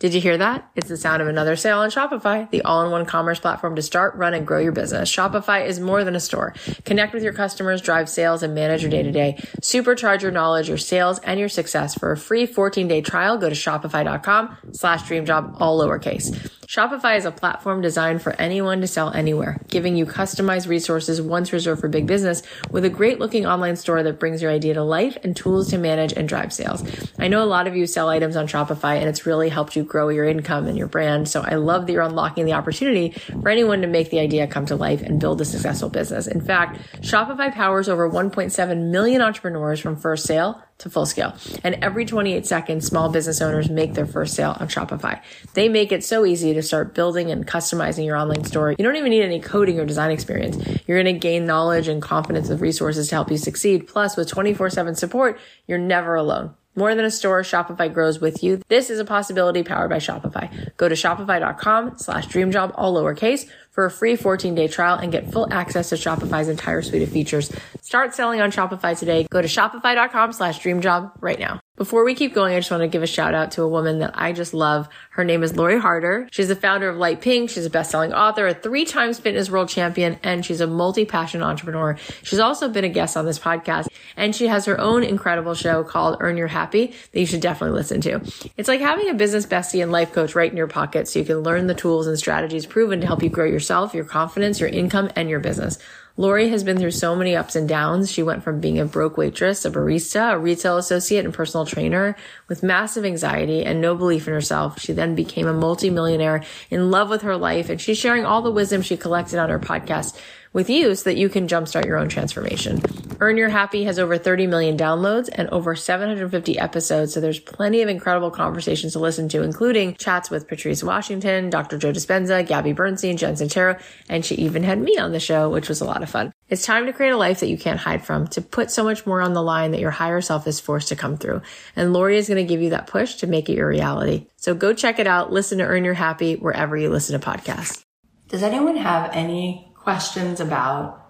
[0.00, 0.66] Did you hear that?
[0.76, 4.32] It's the sound of another sale on Shopify, the all-in-one commerce platform to start, run,
[4.32, 5.14] and grow your business.
[5.14, 6.54] Shopify is more than a store.
[6.86, 9.36] Connect with your customers, drive sales, and manage your day-to-day.
[9.60, 11.94] Supercharge your knowledge, your sales, and your success.
[11.94, 16.50] For a free 14-day trial, go to shopify.com slash dreamjob, all lowercase.
[16.70, 21.52] Shopify is a platform designed for anyone to sell anywhere, giving you customized resources once
[21.52, 24.84] reserved for big business with a great looking online store that brings your idea to
[24.84, 26.84] life and tools to manage and drive sales.
[27.18, 29.82] I know a lot of you sell items on Shopify and it's really helped you
[29.90, 31.28] grow your income and your brand.
[31.28, 34.64] So I love that you're unlocking the opportunity for anyone to make the idea come
[34.66, 36.26] to life and build a successful business.
[36.26, 41.34] In fact, Shopify powers over 1.7 million entrepreneurs from first sale to full scale.
[41.62, 45.20] And every 28 seconds, small business owners make their first sale on Shopify.
[45.54, 48.70] They make it so easy to start building and customizing your online store.
[48.70, 50.56] You don't even need any coding or design experience.
[50.86, 53.88] You're going to gain knowledge and confidence with resources to help you succeed.
[53.88, 56.54] Plus, with 24 7 support, you're never alone.
[56.80, 58.62] More than a store, Shopify grows with you.
[58.68, 60.74] This is a possibility powered by Shopify.
[60.78, 65.32] Go to shopify.com slash dreamjob, all lowercase, for a free 14 day trial and get
[65.32, 67.50] full access to Shopify's entire suite of features.
[67.80, 69.26] Start selling on Shopify today.
[69.30, 71.60] Go to shopify.com slash dreamjob right now.
[71.80, 74.00] Before we keep going, I just want to give a shout out to a woman
[74.00, 74.86] that I just love.
[75.12, 76.28] Her name is Lori Harder.
[76.30, 77.48] She's the founder of Light Pink.
[77.48, 81.96] She's a best-selling author, a three times fitness world champion, and she's a multi-passion entrepreneur.
[82.22, 85.82] She's also been a guest on this podcast, and she has her own incredible show
[85.82, 88.20] called Earn Your Happy that you should definitely listen to.
[88.58, 91.24] It's like having a business bestie and life coach right in your pocket so you
[91.24, 94.70] can learn the tools and strategies proven to help you grow yourself, your confidence, your
[94.70, 95.78] income, and your business.
[96.16, 98.10] Lori has been through so many ups and downs.
[98.10, 102.16] She went from being a broke waitress, a barista, a retail associate, and personal trainer
[102.48, 104.80] with massive anxiety and no belief in herself.
[104.80, 108.50] She then became a multimillionaire in love with her life, and she's sharing all the
[108.50, 110.18] wisdom she collected on her podcast
[110.52, 112.80] with you so that you can jumpstart your own transformation.
[113.20, 117.12] Earn Your Happy has over 30 million downloads and over 750 episodes.
[117.12, 121.76] So there's plenty of incredible conversations to listen to, including chats with Patrice Washington, Dr.
[121.76, 125.68] Joe Dispenza, Gabby Bernstein, Jen Sincero, and she even had me on the show, which
[125.68, 126.32] was a lot of fun.
[126.48, 129.06] It's time to create a life that you can't hide from, to put so much
[129.06, 131.42] more on the line that your higher self is forced to come through.
[131.76, 134.26] And Lori is going to give you that push to make it your reality.
[134.36, 135.30] So go check it out.
[135.30, 137.84] Listen to Earn Your Happy wherever you listen to podcasts.
[138.28, 141.04] Does anyone have any questions about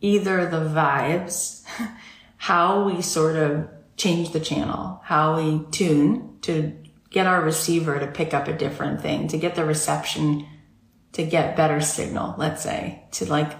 [0.00, 1.62] either the vibes,
[2.36, 6.76] how we sort of change the channel, how we tune to
[7.10, 10.44] get our receiver to pick up a different thing, to get the reception
[11.12, 13.52] to get better signal, let's say, to like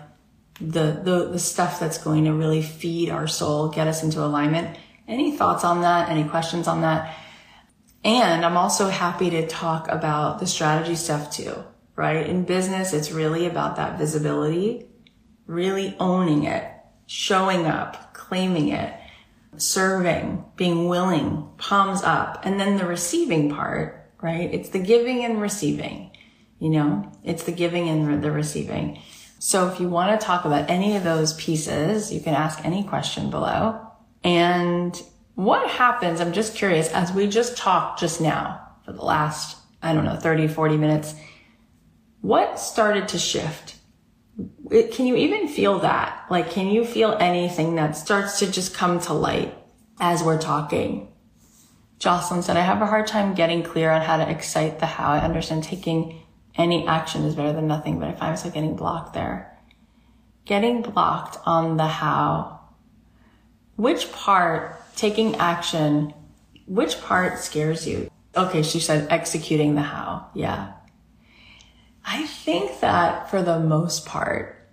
[0.61, 4.77] the, the, the stuff that's going to really feed our soul, get us into alignment.
[5.07, 6.09] Any thoughts on that?
[6.09, 7.17] Any questions on that?
[8.03, 11.63] And I'm also happy to talk about the strategy stuff too
[11.97, 12.27] right?
[12.27, 14.87] In business, it's really about that visibility,
[15.47, 16.71] really owning it,
[17.07, 18.95] showing up, claiming it,
[19.57, 24.53] serving, being willing, palms up, and then the receiving part, right?
[24.53, 26.11] It's the giving and receiving,
[26.59, 29.01] you know, it's the giving and the receiving.
[29.39, 32.83] So if you want to talk about any of those pieces, you can ask any
[32.83, 33.81] question below.
[34.23, 35.01] And
[35.35, 39.93] what happens, I'm just curious, as we just talked just now for the last, I
[39.93, 41.15] don't know, 30, 40 minutes,
[42.25, 43.77] what started to shift?
[44.71, 46.25] It, can you even feel that?
[46.31, 49.55] Like, can you feel anything that starts to just come to light
[50.01, 51.13] as we're talking?
[51.99, 55.13] Jocelyn said, I have a hard time getting clear on how to excite the how.
[55.13, 56.23] I understand taking
[56.55, 59.55] any action is better than nothing, but I find myself getting blocked there.
[60.47, 62.59] Getting blocked on the how.
[63.77, 66.15] Which part, taking action,
[66.67, 68.11] which part scares you?
[68.35, 70.31] Okay, she said executing the how.
[70.33, 70.73] Yeah.
[72.05, 74.69] I think that for the most part,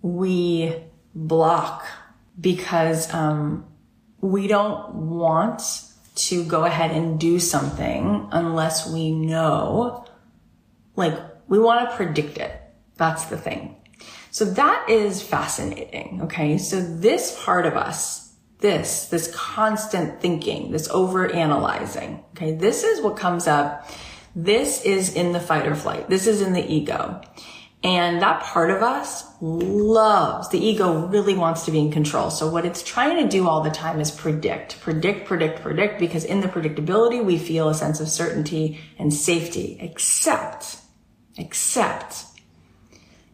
[0.00, 0.74] we
[1.14, 1.86] block
[2.40, 3.66] because um,
[4.20, 5.62] we don't want
[6.14, 10.06] to go ahead and do something unless we know,
[10.96, 11.18] like,
[11.48, 12.58] we want to predict it.
[12.96, 13.76] That's the thing.
[14.30, 16.20] So that is fascinating.
[16.22, 16.56] Okay.
[16.56, 22.24] So this part of us, this, this constant thinking, this over analyzing.
[22.30, 22.52] Okay.
[22.52, 23.90] This is what comes up
[24.34, 26.08] this is in the fight or flight.
[26.08, 27.20] This is in the ego.
[27.84, 32.30] And that part of us loves, the ego really wants to be in control.
[32.30, 36.24] So what it's trying to do all the time is predict, predict, predict, predict, because
[36.24, 40.76] in the predictability, we feel a sense of certainty and safety, except,
[41.36, 42.24] except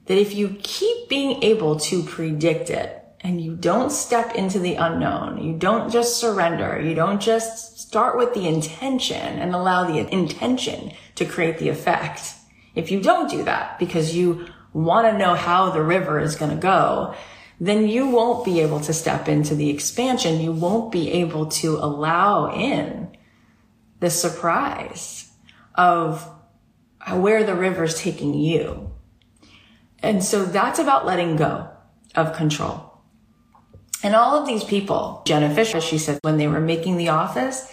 [0.07, 4.77] that if you keep being able to predict it and you don't step into the
[4.77, 10.13] unknown, you don't just surrender, you don't just start with the intention and allow the
[10.13, 12.35] intention to create the effect.
[12.75, 16.51] If you don't do that because you want to know how the river is going
[16.51, 17.15] to go,
[17.59, 20.41] then you won't be able to step into the expansion.
[20.41, 23.17] You won't be able to allow in
[23.99, 25.33] the surprise.
[25.79, 26.29] of
[27.13, 28.93] where the river's taking you.
[30.01, 31.71] And so that's about letting go
[32.15, 32.88] of control.
[34.03, 37.71] And all of these people, Jenna Fischer, she said, when they were making The Office,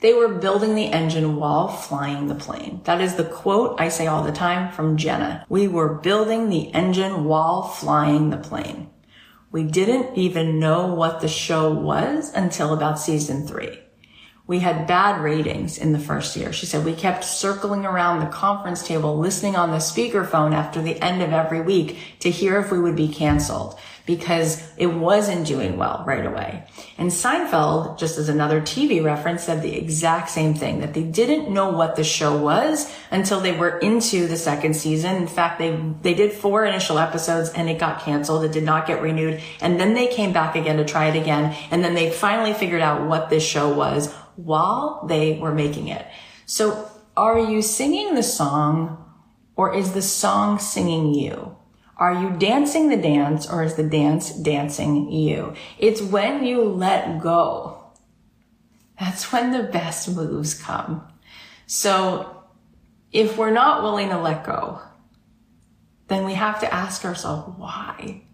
[0.00, 2.80] they were building the engine while flying the plane.
[2.84, 5.46] That is the quote I say all the time from Jenna.
[5.48, 8.90] We were building the engine while flying the plane.
[9.52, 13.78] We didn't even know what the show was until about season three.
[14.48, 16.52] We had bad ratings in the first year.
[16.52, 21.00] She said we kept circling around the conference table, listening on the speakerphone after the
[21.00, 25.76] end of every week to hear if we would be canceled because it wasn't doing
[25.76, 26.64] well right away.
[26.98, 31.52] And Seinfeld, just as another TV reference, said the exact same thing, that they didn't
[31.52, 35.16] know what the show was until they were into the second season.
[35.16, 38.44] In fact, they, they did four initial episodes and it got canceled.
[38.44, 39.40] It did not get renewed.
[39.60, 41.56] And then they came back again to try it again.
[41.70, 46.06] And then they finally figured out what this show was while they were making it.
[46.46, 48.98] So are you singing the song
[49.54, 51.56] or is the song singing you?
[52.02, 55.54] Are you dancing the dance or is the dance dancing you?
[55.78, 57.92] It's when you let go.
[58.98, 61.06] That's when the best moves come.
[61.68, 62.42] So
[63.12, 64.80] if we're not willing to let go,
[66.08, 68.24] then we have to ask ourselves why.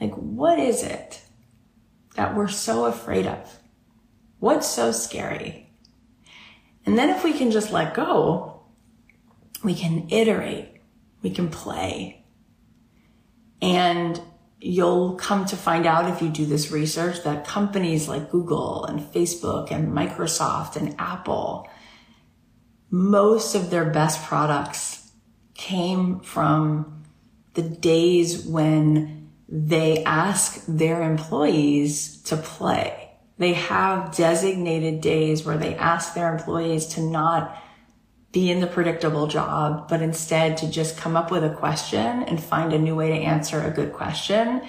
[0.00, 1.22] Like, what is it
[2.16, 3.60] that we're so afraid of?
[4.40, 5.70] What's so scary?
[6.84, 8.62] And then if we can just let go,
[9.62, 10.80] we can iterate,
[11.22, 12.24] we can play.
[13.60, 14.20] And
[14.60, 19.00] you'll come to find out if you do this research that companies like Google and
[19.00, 21.68] Facebook and Microsoft and Apple,
[22.90, 25.10] most of their best products
[25.54, 27.04] came from
[27.54, 33.10] the days when they ask their employees to play.
[33.38, 37.56] They have designated days where they ask their employees to not
[38.36, 42.38] be in the predictable job, but instead to just come up with a question and
[42.38, 44.60] find a new way to answer a good question.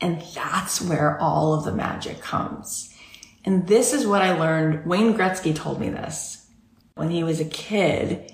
[0.00, 2.96] And that's where all of the magic comes.
[3.44, 4.86] And this is what I learned.
[4.86, 6.46] Wayne Gretzky told me this.
[6.94, 8.32] When he was a kid,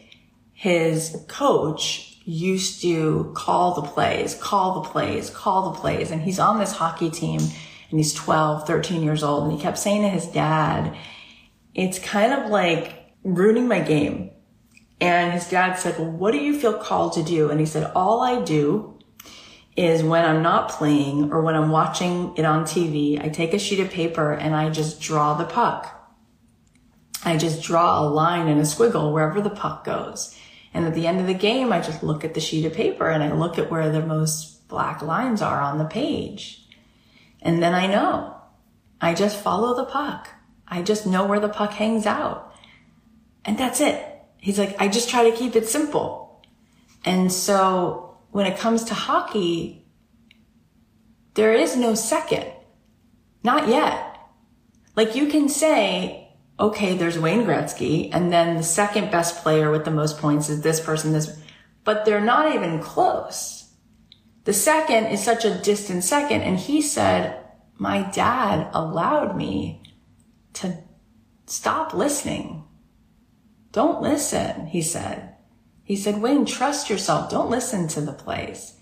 [0.52, 6.12] his coach used to call the plays, call the plays, call the plays.
[6.12, 7.40] And he's on this hockey team
[7.90, 9.48] and he's 12, 13 years old.
[9.48, 10.96] And he kept saying to his dad,
[11.74, 14.30] it's kind of like ruining my game.
[15.00, 17.50] And his dad said, well, what do you feel called to do?
[17.50, 18.98] And he said, all I do
[19.76, 23.58] is when I'm not playing or when I'm watching it on TV, I take a
[23.58, 25.92] sheet of paper and I just draw the puck.
[27.24, 30.38] I just draw a line and a squiggle wherever the puck goes.
[30.72, 33.08] And at the end of the game, I just look at the sheet of paper
[33.08, 36.66] and I look at where the most black lines are on the page.
[37.42, 38.36] And then I know.
[39.00, 40.28] I just follow the puck.
[40.66, 42.54] I just know where the puck hangs out.
[43.44, 44.15] And that's it.
[44.46, 46.40] He's like, I just try to keep it simple.
[47.04, 49.84] And so when it comes to hockey,
[51.34, 52.46] there is no second.
[53.42, 54.20] Not yet.
[54.94, 56.28] Like you can say,
[56.60, 60.60] okay, there's Wayne Gretzky, and then the second best player with the most points is
[60.60, 61.36] this person, this,
[61.82, 63.72] but they're not even close.
[64.44, 66.42] The second is such a distant second.
[66.42, 67.44] And he said,
[67.78, 69.82] my dad allowed me
[70.52, 70.84] to
[71.46, 72.62] stop listening.
[73.76, 75.34] Don't listen, he said.
[75.84, 77.30] He said, Wayne, trust yourself.
[77.30, 78.72] Don't listen to the plays.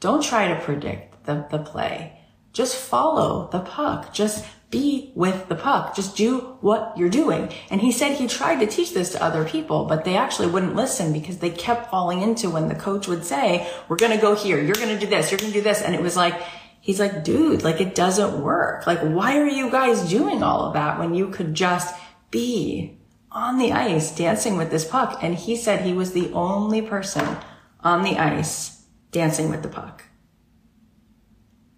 [0.00, 2.18] Don't try to predict the, the play.
[2.54, 4.14] Just follow the puck.
[4.14, 5.94] Just be with the puck.
[5.94, 7.52] Just do what you're doing.
[7.68, 10.74] And he said he tried to teach this to other people, but they actually wouldn't
[10.74, 14.34] listen because they kept falling into when the coach would say, we're going to go
[14.34, 14.58] here.
[14.58, 15.30] You're going to do this.
[15.30, 15.82] You're going to do this.
[15.82, 16.40] And it was like,
[16.80, 18.86] he's like, dude, like it doesn't work.
[18.86, 21.94] Like, why are you guys doing all of that when you could just
[22.30, 22.97] be
[23.30, 25.18] on the ice dancing with this puck?
[25.22, 27.36] And he said he was the only person
[27.80, 30.04] on the ice dancing with the puck.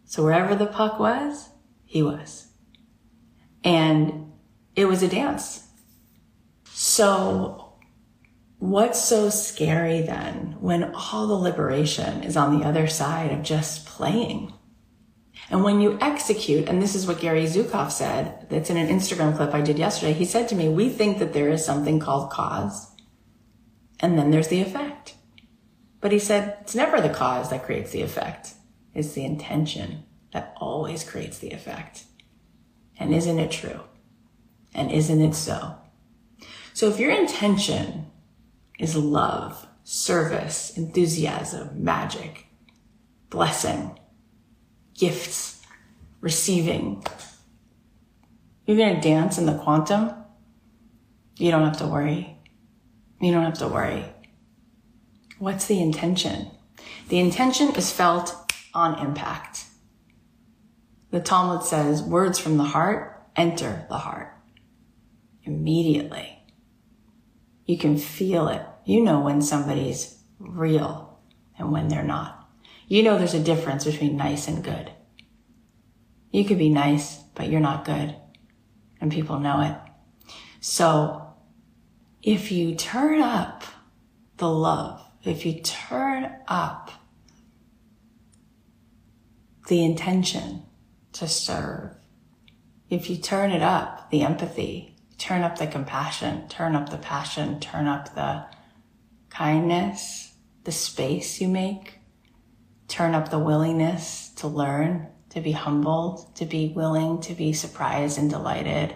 [0.05, 1.51] So wherever the puck was,
[1.85, 2.49] he was.
[3.63, 4.33] And
[4.75, 5.69] it was a dance.
[6.65, 7.75] So
[8.59, 13.87] what's so scary then when all the liberation is on the other side of just
[13.87, 14.53] playing?
[15.51, 19.37] And when you execute, and this is what Gary Zukav said, that's in an Instagram
[19.37, 20.13] clip I did yesterday.
[20.13, 22.91] He said to me, we think that there is something called cause
[23.99, 25.15] and then there's the effect.
[26.01, 28.55] But he said, it's never the cause that creates the effect.
[28.95, 32.05] It's the intention that always creates the effect.
[32.99, 33.81] And isn't it true?
[34.75, 35.75] And isn't it so?
[36.73, 38.07] So if your intention
[38.79, 42.47] is love, service, enthusiasm, magic,
[43.29, 43.99] blessing,
[45.01, 45.61] gifts,
[46.21, 47.03] receiving,
[48.67, 50.13] you're going to dance in the quantum,
[51.37, 52.37] you don't have to worry
[53.21, 54.05] You don't have to worry.
[55.39, 56.51] What's the intention?
[57.09, 58.35] The intention is felt
[58.73, 59.65] on impact.
[61.11, 64.35] The Talmud says words from the heart enter the heart
[65.45, 66.39] immediately.
[67.67, 68.63] You can feel it.
[68.85, 71.19] You know when somebody's real
[71.59, 72.40] and when they're not.
[72.91, 74.91] You know there's a difference between nice and good.
[76.33, 78.17] You could be nice, but you're not good.
[79.01, 79.77] And people know it.
[80.59, 81.25] So
[82.21, 83.63] if you turn up
[84.39, 86.91] the love, if you turn up
[89.69, 90.65] the intention
[91.13, 91.95] to serve,
[92.89, 97.61] if you turn it up, the empathy, turn up the compassion, turn up the passion,
[97.61, 98.47] turn up the
[99.29, 100.35] kindness,
[100.65, 102.00] the space you make,
[102.91, 108.19] turn up the willingness to learn, to be humbled, to be willing to be surprised
[108.19, 108.95] and delighted,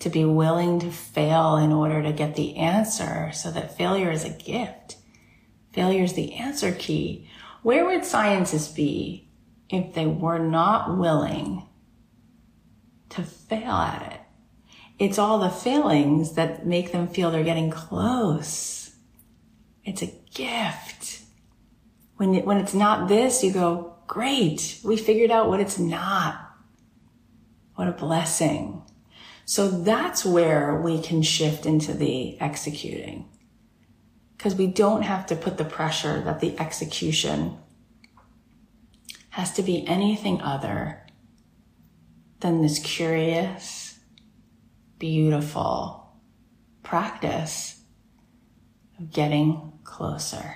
[0.00, 4.24] to be willing to fail in order to get the answer so that failure is
[4.24, 4.96] a gift.
[5.72, 7.30] Failure is the answer key.
[7.62, 9.28] Where would scientists be
[9.68, 11.66] if they were not willing
[13.10, 14.20] to fail at it?
[14.98, 18.94] It's all the failings that make them feel they're getting close.
[19.84, 20.95] It's a gift.
[22.16, 24.80] When, it, when it's not this, you go, great.
[24.84, 26.40] We figured out what it's not.
[27.74, 28.82] What a blessing.
[29.44, 33.28] So that's where we can shift into the executing.
[34.36, 37.58] Because we don't have to put the pressure that the execution
[39.30, 41.06] has to be anything other
[42.40, 43.98] than this curious,
[44.98, 46.16] beautiful
[46.82, 47.82] practice
[48.98, 50.54] of getting closer.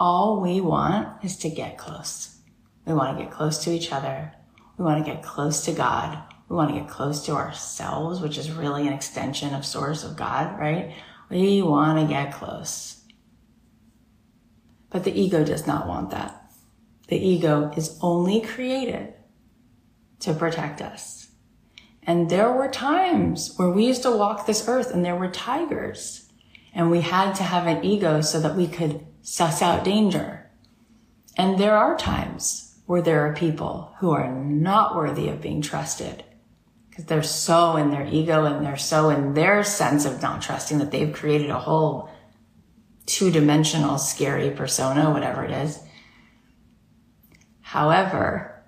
[0.00, 2.38] All we want is to get close.
[2.86, 4.32] We want to get close to each other.
[4.78, 6.18] We want to get close to God.
[6.48, 10.16] We want to get close to ourselves, which is really an extension of source of
[10.16, 10.94] God, right?
[11.28, 13.04] We want to get close.
[14.88, 16.50] But the ego does not want that.
[17.08, 19.12] The ego is only created
[20.20, 21.28] to protect us.
[22.02, 26.26] And there were times where we used to walk this earth and there were tigers
[26.72, 30.50] and we had to have an ego so that we could suss out danger.
[31.36, 36.24] And there are times where there are people who are not worthy of being trusted
[36.88, 40.78] because they're so in their ego and they're so in their sense of not trusting
[40.78, 42.10] that they've created a whole
[43.06, 45.80] two dimensional scary persona, whatever it is.
[47.60, 48.64] However,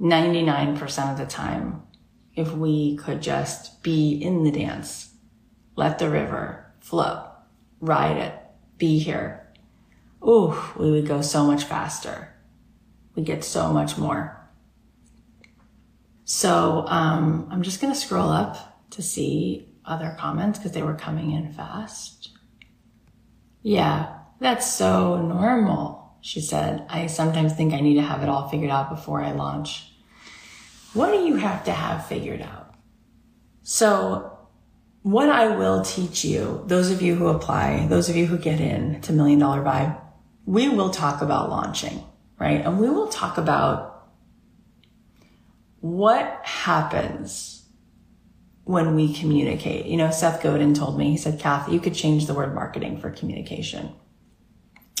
[0.00, 1.82] 99% of the time,
[2.34, 5.14] if we could just be in the dance,
[5.76, 7.28] let the river flow,
[7.80, 8.34] ride it,
[8.78, 9.43] be here,
[10.26, 12.34] ooh, we would go so much faster.
[13.14, 14.40] We get so much more.
[16.24, 20.94] So um, I'm just going to scroll up to see other comments because they were
[20.94, 22.30] coming in fast.
[23.62, 26.86] Yeah, that's so normal, she said.
[26.88, 29.90] I sometimes think I need to have it all figured out before I launch.
[30.94, 32.74] What do you have to have figured out?
[33.62, 34.38] So
[35.02, 38.60] what I will teach you, those of you who apply, those of you who get
[38.60, 40.00] in to Million Dollar Vibe,
[40.46, 42.04] we will talk about launching,
[42.38, 42.60] right?
[42.64, 44.08] And we will talk about
[45.80, 47.66] what happens
[48.64, 49.86] when we communicate.
[49.86, 52.98] You know, Seth Godin told me, he said, Cathy, you could change the word marketing
[52.98, 53.92] for communication,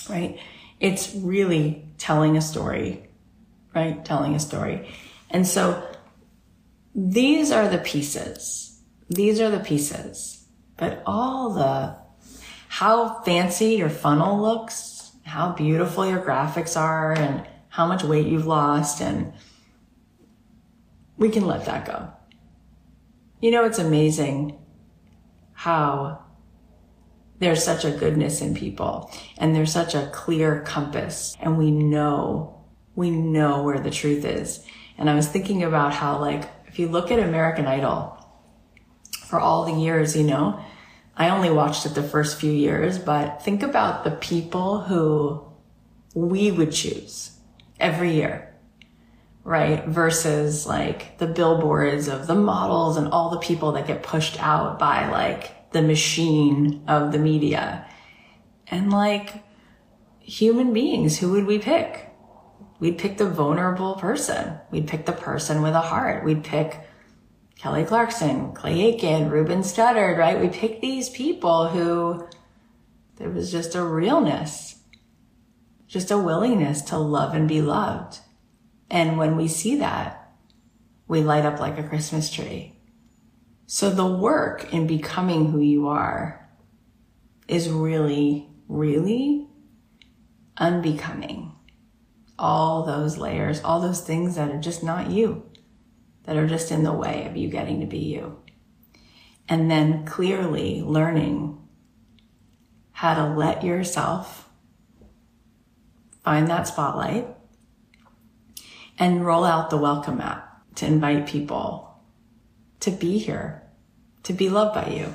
[0.08, 0.38] right?
[0.80, 3.08] It's really telling a story,
[3.74, 4.04] right?
[4.04, 4.88] Telling a story.
[5.30, 5.82] And so
[6.94, 8.82] these are the pieces.
[9.08, 11.96] These are the pieces, but all the,
[12.68, 14.93] how fancy your funnel looks,
[15.24, 19.32] how beautiful your graphics are and how much weight you've lost and
[21.16, 22.08] we can let that go.
[23.40, 24.58] You know, it's amazing
[25.52, 26.22] how
[27.38, 32.64] there's such a goodness in people and there's such a clear compass and we know,
[32.94, 34.64] we know where the truth is.
[34.98, 38.16] And I was thinking about how like, if you look at American Idol
[39.26, 40.60] for all the years, you know,
[41.16, 45.44] I only watched it the first few years, but think about the people who
[46.14, 47.38] we would choose
[47.78, 48.54] every year,
[49.44, 49.84] right?
[49.86, 54.78] Versus like the billboards of the models and all the people that get pushed out
[54.78, 57.86] by like the machine of the media.
[58.68, 59.44] And like
[60.20, 62.08] human beings, who would we pick?
[62.80, 64.58] We'd pick the vulnerable person.
[64.70, 66.24] We'd pick the person with a heart.
[66.24, 66.80] We'd pick
[67.64, 70.38] Kelly Clarkson, Clay Aiken, Ruben Studdard, right?
[70.38, 72.28] We picked these people who
[73.16, 74.82] there was just a realness,
[75.86, 78.18] just a willingness to love and be loved.
[78.90, 80.30] And when we see that,
[81.08, 82.76] we light up like a Christmas tree.
[83.64, 86.46] So the work in becoming who you are
[87.48, 89.48] is really, really
[90.58, 91.52] unbecoming.
[92.38, 95.50] All those layers, all those things that are just not you,
[96.24, 98.40] that are just in the way of you getting to be you.
[99.48, 101.58] And then clearly learning
[102.92, 104.48] how to let yourself
[106.22, 107.28] find that spotlight
[108.98, 112.02] and roll out the welcome mat to invite people
[112.80, 113.62] to be here,
[114.22, 115.14] to be loved by you,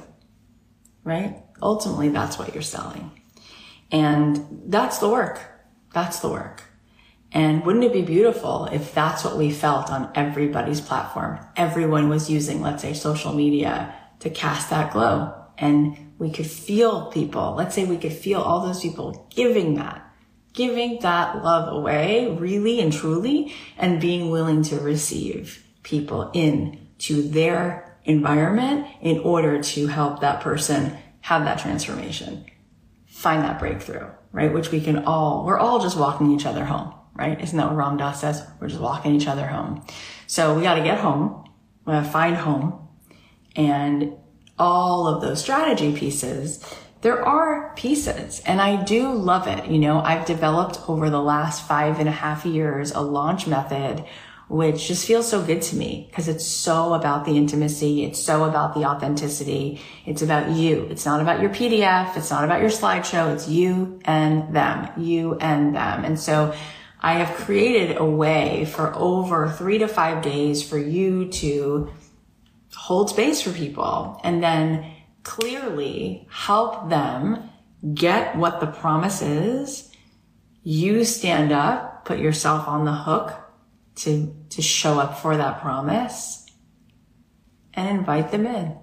[1.03, 1.41] right?
[1.61, 3.11] Ultimately, that's what you're selling.
[3.91, 5.39] And that's the work.
[5.93, 6.63] That's the work.
[7.31, 11.39] And wouldn't it be beautiful if that's what we felt on everybody's platform?
[11.55, 17.07] Everyone was using, let's say, social media to cast that glow and we could feel
[17.07, 17.53] people.
[17.55, 20.01] Let's say we could feel all those people giving that,
[20.53, 27.21] giving that love away really and truly and being willing to receive people in to
[27.21, 32.45] their environment in order to help that person have that transformation,
[33.07, 34.53] find that breakthrough, right?
[34.53, 37.39] Which we can all, we're all just walking each other home, right?
[37.39, 38.41] Isn't that what Ram Dass says?
[38.59, 39.85] We're just walking each other home.
[40.25, 41.43] So we got to get home.
[41.85, 42.87] We got to find home
[43.55, 44.13] and
[44.57, 46.63] all of those strategy pieces.
[47.01, 49.69] There are pieces and I do love it.
[49.69, 54.05] You know, I've developed over the last five and a half years a launch method
[54.49, 58.03] which just feels so good to me because it's so about the intimacy.
[58.03, 59.79] It's so about the authenticity.
[60.07, 60.87] It's about you.
[60.89, 62.17] It's not about your PDF.
[62.17, 63.31] It's not about your slideshow.
[63.35, 66.03] It's you and them, you and them.
[66.03, 66.55] And so
[67.01, 71.91] I have created a way for over three to five days for you to
[72.75, 74.93] hold space for people and then
[75.23, 77.49] clearly help them
[77.93, 79.91] get what the promise is.
[80.63, 83.33] You stand up, put yourself on the hook
[83.97, 86.45] to, to show up for that promise
[87.73, 88.77] and invite them in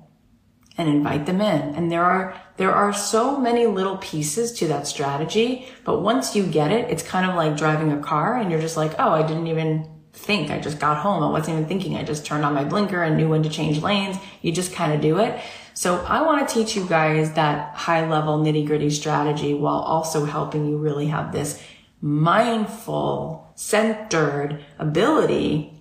[0.79, 1.75] and invite them in.
[1.75, 6.45] And there are, there are so many little pieces to that strategy, but once you
[6.47, 9.27] get it, it's kind of like driving a car and you're just like, oh, I
[9.27, 10.51] didn't even think.
[10.51, 11.23] I just got home.
[11.23, 11.97] I wasn't even thinking.
[11.97, 14.17] I just turned on my blinker and knew when to change lanes.
[14.43, 15.41] You just kind of do it.
[15.75, 20.25] So I want to teach you guys that high level nitty gritty strategy while also
[20.25, 21.63] helping you really have this
[22.01, 25.73] mindful, centered ability.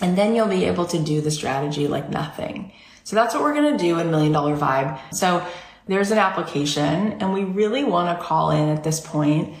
[0.00, 2.72] And then you'll be able to do the strategy like nothing.
[3.04, 4.98] So that's what we're going to do in Million Dollar Vibe.
[5.14, 5.46] So
[5.86, 9.54] there's an application and we really want to call in at this point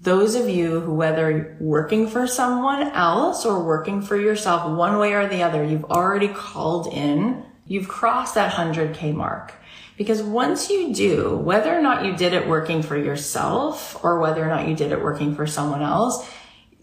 [0.00, 5.14] those of you who, whether working for someone else or working for yourself, one way
[5.14, 9.54] or the other, you've already called in, you've crossed that 100K mark.
[9.96, 14.44] Because once you do, whether or not you did it working for yourself or whether
[14.44, 16.28] or not you did it working for someone else,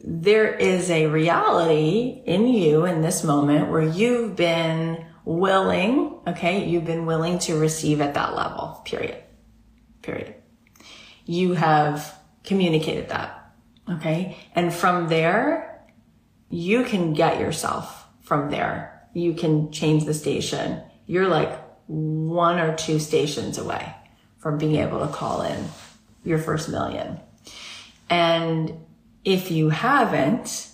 [0.03, 6.86] there is a reality in you in this moment where you've been willing, okay, you've
[6.86, 9.21] been willing to receive at that level, period.
[10.01, 10.36] Period.
[11.26, 13.53] You have communicated that.
[13.89, 14.38] Okay.
[14.53, 15.84] And from there,
[16.49, 19.07] you can get yourself from there.
[19.13, 20.82] You can change the station.
[21.07, 23.93] You're like one or two stations away
[24.38, 25.65] from being able to call in
[26.23, 27.19] your first million.
[28.09, 28.86] And
[29.23, 30.69] if you haven't,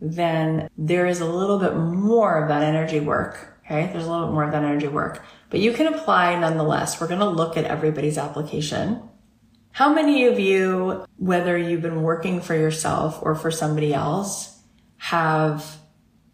[0.00, 3.55] then there is a little bit more of that energy work.
[3.66, 3.90] Okay.
[3.92, 7.00] There's a little bit more of that energy work, but you can apply nonetheless.
[7.00, 9.02] We're going to look at everybody's application.
[9.72, 14.58] How many of you, whether you've been working for yourself or for somebody else,
[14.98, 15.78] have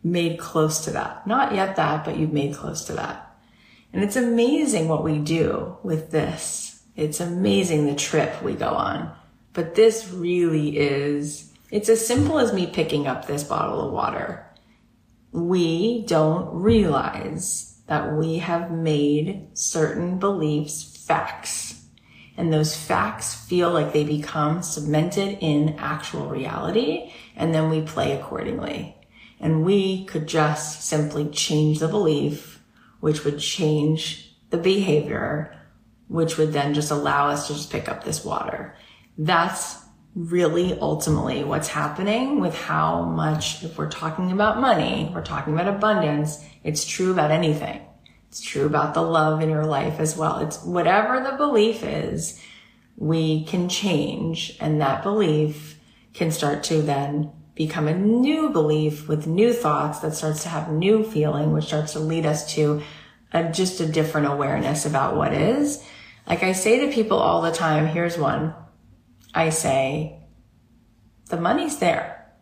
[0.04, 1.26] made close to that?
[1.26, 3.34] Not yet that, but you've made close to that.
[3.92, 6.82] And it's amazing what we do with this.
[6.94, 9.12] It's amazing the trip we go on.
[9.54, 14.46] But this really is, it's as simple as me picking up this bottle of water.
[15.32, 21.82] We don't realize that we have made certain beliefs facts.
[22.36, 27.12] And those facts feel like they become cemented in actual reality.
[27.36, 28.96] And then we play accordingly.
[29.40, 32.62] And we could just simply change the belief
[33.02, 35.60] which would change the behavior,
[36.06, 38.76] which would then just allow us to just pick up this water.
[39.18, 39.81] That's
[40.14, 45.68] really ultimately what's happening with how much, if we're talking about money, we're talking about
[45.68, 47.80] abundance, it's true about anything.
[48.28, 50.38] It's true about the love in your life as well.
[50.38, 52.40] It's whatever the belief is,
[52.96, 55.78] we can change and that belief
[56.14, 60.70] can start to then become a new belief with new thoughts that starts to have
[60.70, 62.82] new feeling, which starts to lead us to
[63.32, 65.82] a, just a different awareness about what is.
[66.26, 68.54] Like I say to people all the time, here's one.
[69.34, 70.20] I say,
[71.28, 72.32] the money's there.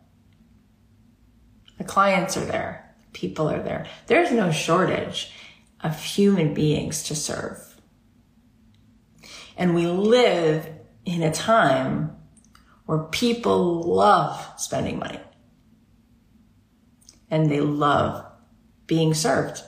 [1.77, 2.93] The clients are there.
[3.13, 3.87] People are there.
[4.07, 5.31] There's no shortage
[5.81, 7.59] of human beings to serve.
[9.57, 10.67] And we live
[11.05, 12.15] in a time
[12.85, 15.19] where people love spending money
[17.29, 18.25] and they love
[18.85, 19.61] being served.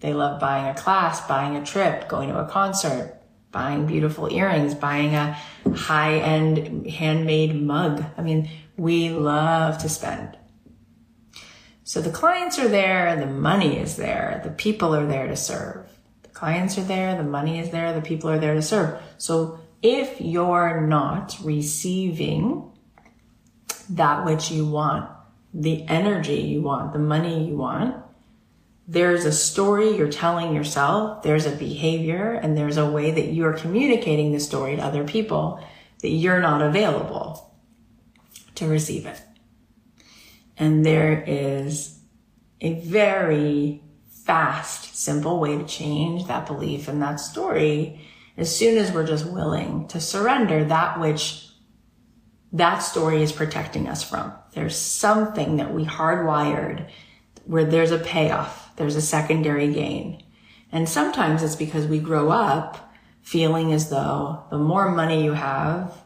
[0.00, 3.13] They love buying a class, buying a trip, going to a concert,
[3.54, 5.38] buying beautiful earrings, buying a
[5.74, 8.04] high end handmade mug.
[8.18, 10.36] I mean, we love to spend.
[11.84, 15.86] So the clients are there, the money is there, the people are there to serve.
[16.22, 19.00] The clients are there, the money is there, the people are there to serve.
[19.16, 22.72] So if you're not receiving
[23.90, 25.08] that which you want,
[25.52, 28.03] the energy you want, the money you want,
[28.86, 33.54] there's a story you're telling yourself, there's a behavior, and there's a way that you're
[33.54, 35.64] communicating the story to other people
[36.02, 37.54] that you're not available
[38.56, 39.20] to receive it.
[40.56, 41.98] And there is
[42.60, 43.82] a very
[44.24, 48.00] fast, simple way to change that belief and that story
[48.36, 51.48] as soon as we're just willing to surrender that which
[52.52, 54.32] that story is protecting us from.
[54.52, 56.88] There's something that we hardwired
[57.44, 60.22] where there's a payoff, there's a secondary gain.
[60.72, 65.96] And sometimes it's because we grow up feeling as though the more money you have,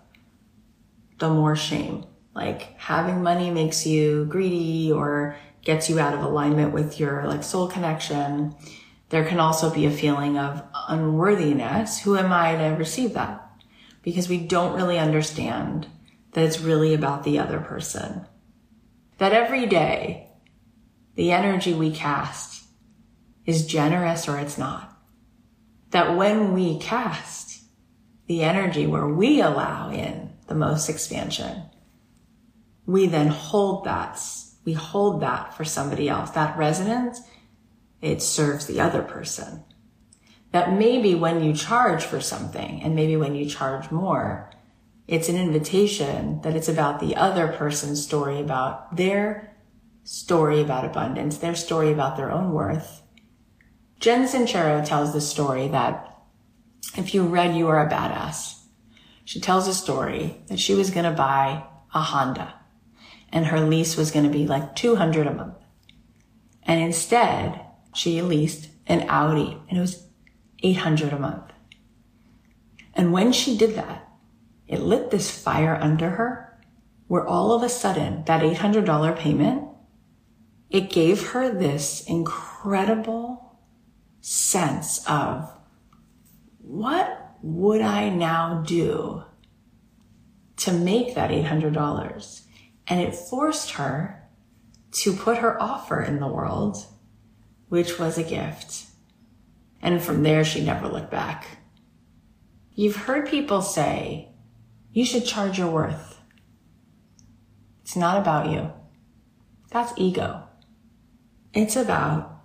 [1.19, 2.05] the more shame.
[2.35, 7.43] Like having money makes you greedy or gets you out of alignment with your like
[7.43, 8.55] soul connection.
[9.09, 12.01] There can also be a feeling of unworthiness.
[12.01, 13.45] Who am I to receive that?
[14.03, 15.89] Because we don't really understand
[16.33, 18.27] that it's really about the other person.
[19.17, 20.31] That every day,
[21.17, 22.58] the energy we cast
[23.49, 24.95] is generous or it's not.
[25.91, 27.63] That when we cast
[28.27, 31.63] the energy where we allow in the most expansion,
[32.85, 34.21] we then hold that.
[34.67, 36.31] We hold that for somebody else.
[36.33, 37.23] That resonance,
[38.03, 39.65] it serves the other person.
[40.53, 44.51] That maybe when you charge for something and maybe when you charge more,
[45.07, 49.57] it's an invitation that it's about the other person's story about their
[50.05, 53.05] story about abundance, their story about their own worth.
[53.99, 56.17] Jen Sincero tells the story that
[56.97, 58.61] if you read You Are a Badass,
[59.25, 62.55] she tells a story that she was going to buy a Honda
[63.33, 65.57] and her lease was going to be like 200 a month.
[66.63, 67.61] And instead,
[67.93, 70.07] she leased an Audi and it was
[70.63, 71.53] 800 a month.
[72.95, 74.09] And when she did that,
[74.69, 76.59] it lit this fire under her
[77.09, 79.65] where all of a sudden that $800 payment,
[80.71, 83.48] it gave her this incredible
[84.21, 85.51] sense of
[86.59, 89.23] what would I now do
[90.59, 92.43] to make that $800?
[92.87, 94.29] And it forced her
[94.91, 96.85] to put her offer in the world,
[97.69, 98.87] which was a gift.
[99.81, 101.47] And from there, she never looked back.
[102.75, 104.31] You've heard people say,
[104.93, 106.21] you should charge your worth.
[107.83, 108.73] It's not about you.
[109.71, 110.45] That's ego.
[111.53, 112.43] It's about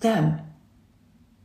[0.00, 0.41] them.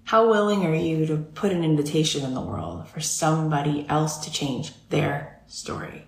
[0.07, 4.31] How willing are you to put an invitation in the world for somebody else to
[4.31, 6.07] change their story?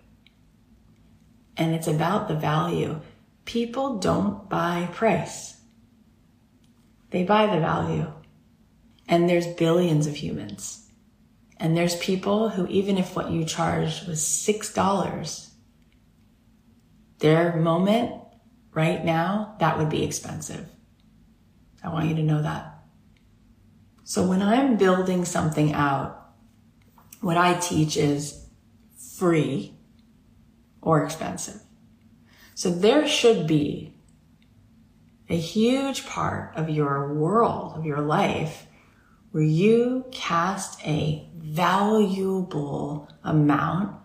[1.60, 3.02] and it's about the value.
[3.43, 5.60] People don't buy price.
[7.12, 8.12] They buy the value.
[9.10, 10.88] And there's billions of humans.
[11.58, 15.50] And there's people who, even if what you charged was $6,
[17.18, 18.14] their moment
[18.74, 20.66] right now, that would be expensive.
[21.84, 22.78] I want you to know that.
[24.10, 26.32] So when I'm building something out,
[27.22, 28.43] what I teach is
[28.97, 29.76] free
[30.82, 31.62] or expensive.
[32.55, 33.93] So there should be
[35.30, 38.66] a huge part of your world, of your life,
[39.30, 43.95] where you cast a valuable amount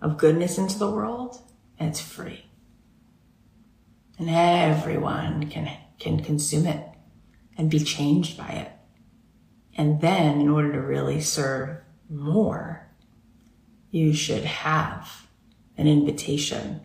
[0.00, 1.42] of goodness into the world
[1.80, 2.44] and it's free.
[4.20, 6.88] And everyone can, can consume it
[7.56, 8.77] and be changed by it.
[9.78, 11.78] And then in order to really serve
[12.10, 12.88] more,
[13.92, 15.28] you should have
[15.76, 16.80] an invitation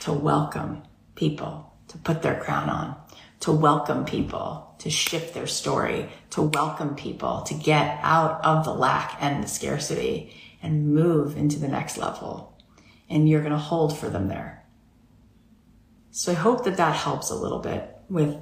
[0.00, 0.82] to welcome
[1.14, 2.96] people, to put their crown on,
[3.40, 8.72] to welcome people, to shift their story, to welcome people, to get out of the
[8.72, 12.58] lack and the scarcity and move into the next level.
[13.10, 14.64] And you're going to hold for them there.
[16.12, 18.36] So I hope that that helps a little bit with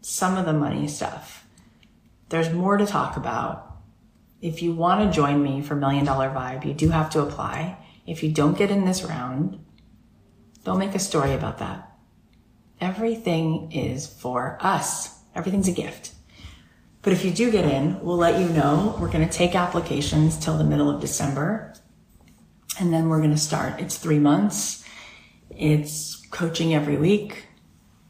[0.00, 1.39] some of the money stuff.
[2.30, 3.76] There's more to talk about.
[4.40, 7.76] If you want to join me for Million Dollar Vibe, you do have to apply.
[8.06, 9.64] If you don't get in this round,
[10.64, 11.90] don't make a story about that.
[12.80, 15.18] Everything is for us.
[15.34, 16.12] Everything's a gift.
[17.02, 18.96] But if you do get in, we'll let you know.
[19.00, 21.74] We're going to take applications till the middle of December.
[22.78, 23.80] And then we're going to start.
[23.80, 24.84] It's three months.
[25.50, 27.48] It's coaching every week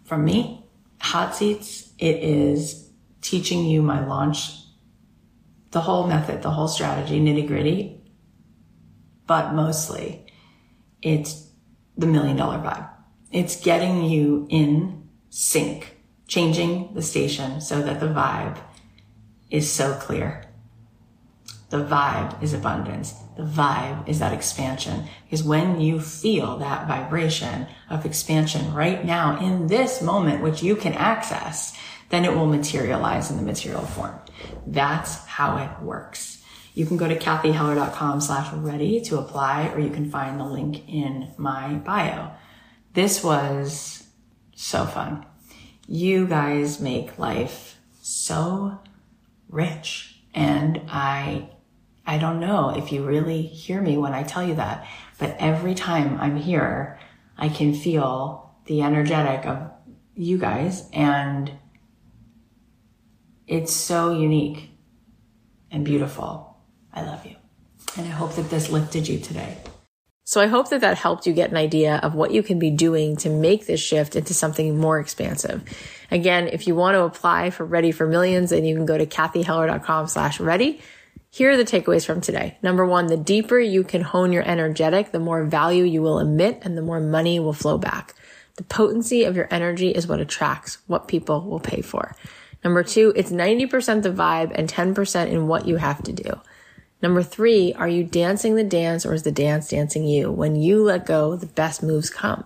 [0.05, 0.67] from me.
[1.01, 1.95] Hot seats.
[1.99, 2.90] It is
[3.21, 4.53] teaching you my launch,
[5.71, 8.01] the whole method, the whole strategy, nitty gritty.
[9.27, 10.27] But mostly
[11.03, 11.49] it's
[11.97, 12.89] the million dollar vibe.
[13.31, 15.97] It's getting you in sync,
[16.27, 18.59] changing the station so that the vibe
[19.51, 20.45] is so clear.
[21.71, 23.15] The vibe is abundance.
[23.37, 25.05] The vibe is that expansion.
[25.25, 30.75] Because when you feel that vibration of expansion right now in this moment, which you
[30.75, 31.77] can access,
[32.11, 34.15] then it will materialize in the material form.
[34.67, 36.43] That's how it works.
[36.75, 40.89] You can go to cathyheller.com slash ready to apply, or you can find the link
[40.89, 42.31] in my bio.
[42.95, 44.05] This was
[44.55, 45.27] so fun.
[45.87, 48.79] You guys make life so
[49.49, 50.21] rich.
[50.33, 51.51] And I,
[52.07, 54.87] I don't know if you really hear me when I tell you that,
[55.19, 56.99] but every time I'm here,
[57.37, 59.71] I can feel the energetic of
[60.15, 61.51] you guys and
[63.51, 64.71] it's so unique
[65.73, 66.57] and beautiful.
[66.95, 67.35] I love you.
[67.99, 69.57] And I hope that this lifted you today.
[70.23, 72.71] So I hope that that helped you get an idea of what you can be
[72.71, 75.65] doing to make this shift into something more expansive.
[76.13, 79.07] Again, if you want to apply for Ready for Millions, then you can go to
[79.07, 80.81] cathyheller.com slash ready.
[81.31, 82.57] Here are the takeaways from today.
[82.63, 86.61] Number one, the deeper you can hone your energetic, the more value you will emit
[86.63, 88.15] and the more money will flow back.
[88.57, 92.15] The potency of your energy is what attracts what people will pay for.
[92.63, 96.41] Number two, it's 90% the vibe and 10% in what you have to do.
[97.03, 100.31] Number three, are you dancing the dance or is the dance dancing you?
[100.31, 102.45] When you let go, the best moves come.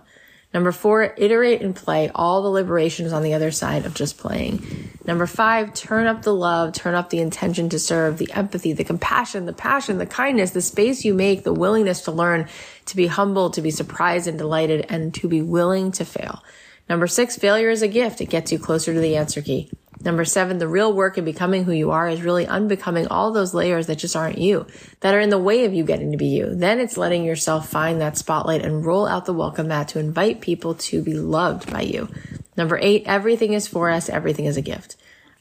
[0.53, 2.09] Number four, iterate and play.
[2.15, 4.93] All the liberation is on the other side of just playing.
[5.05, 8.85] Number five, turn up the love, turn up the intention to serve, the empathy, the
[8.85, 12.47] compassion, the passion, the kindness, the space you make, the willingness to learn,
[12.85, 16.41] to be humble, to be surprised and delighted, and to be willing to fail.
[16.87, 18.21] Number six, failure is a gift.
[18.21, 19.69] It gets you closer to the answer key.
[20.01, 23.53] Number seven, the real work in becoming who you are is really unbecoming all those
[23.53, 24.67] layers that just aren't you,
[24.99, 26.53] that are in the way of you getting to be you.
[26.53, 30.41] Then it's letting yourself find that spotlight and roll out the welcome mat to invite
[30.41, 32.09] people to be loved by you.
[32.57, 34.09] Number eight, everything is for us.
[34.09, 34.95] Everything is a gift.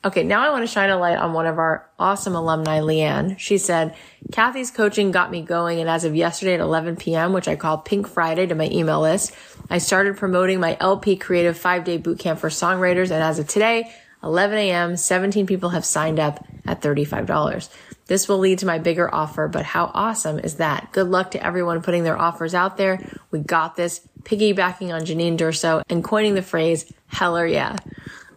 [0.04, 3.38] Okay, now I want to shine a light on one of our awesome alumni, Leanne.
[3.38, 3.96] She said,
[4.32, 7.78] Cathy's coaching got me going, and as of yesterday at 11 p.m., which I call
[7.78, 9.34] Pink Friday to my email list,
[9.70, 13.94] I started promoting my LP Creative five day bootcamp for songwriters, and as of today,
[14.24, 17.68] 11 a.m., 17 people have signed up at $35.
[18.06, 20.90] This will lead to my bigger offer, but how awesome is that?
[20.92, 23.00] Good luck to everyone putting their offers out there.
[23.30, 27.76] We got this, piggybacking on Janine Durso and coining the phrase, heller yeah.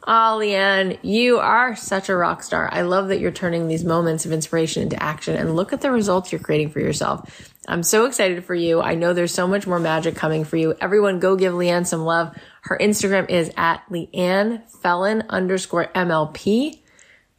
[0.10, 2.70] Oh, Leanne, you are such a rock star.
[2.72, 5.92] I love that you're turning these moments of inspiration into action and look at the
[5.92, 7.52] results you're creating for yourself.
[7.68, 8.82] I'm so excited for you.
[8.82, 10.76] I know there's so much more magic coming for you.
[10.80, 12.34] Everyone go give Leanne some love.
[12.61, 16.80] Her Instagram is at Leanne Phelan underscore MLP.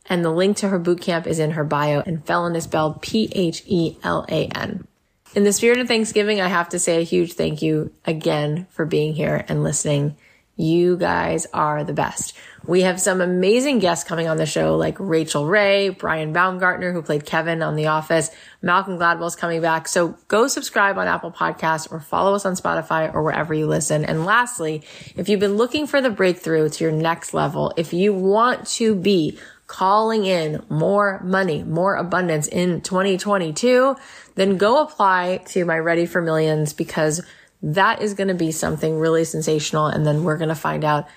[0.05, 4.87] And the link to her bootcamp is in her bio and Phelan is spelled P-H-E-L-A-N.
[5.35, 8.87] In the spirit of Thanksgiving, I have to say a huge thank you again for
[8.87, 10.17] being here and listening.
[10.59, 12.35] You guys are the best.
[12.67, 17.01] We have some amazing guests coming on the show like Rachael Ray, Brian Baumgartner, who
[17.01, 18.31] played Kevin on The Office.
[18.61, 19.87] Malcolm Gladwell's coming back.
[19.87, 24.05] So go subscribe on Apple Podcasts or follow us on Spotify or wherever you listen.
[24.05, 24.83] And lastly,
[25.15, 28.97] if you've been looking for the breakthrough to your next level, if you want to
[28.97, 33.95] be calling in more money, more abundance in 2022,
[34.35, 37.23] then go apply to my Ready for Millions because
[37.63, 39.87] that is going to be something really sensational.
[39.87, 41.09] And then we're going to find out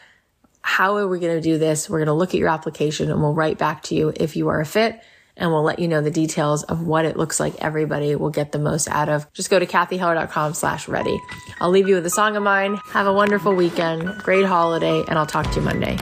[0.61, 1.89] how are we going to do this?
[1.89, 4.49] We're going to look at your application and we'll write back to you if you
[4.49, 5.01] are a fit
[5.38, 8.51] and we'll let you know the details of what it looks like everybody will get
[8.51, 9.31] the most out of.
[9.34, 11.18] Just go to cathyheller.com slash ready.
[11.59, 12.77] I'll leave you with a song of mine.
[12.91, 15.97] Have a wonderful weekend, great holiday, and I'll talk to you Monday.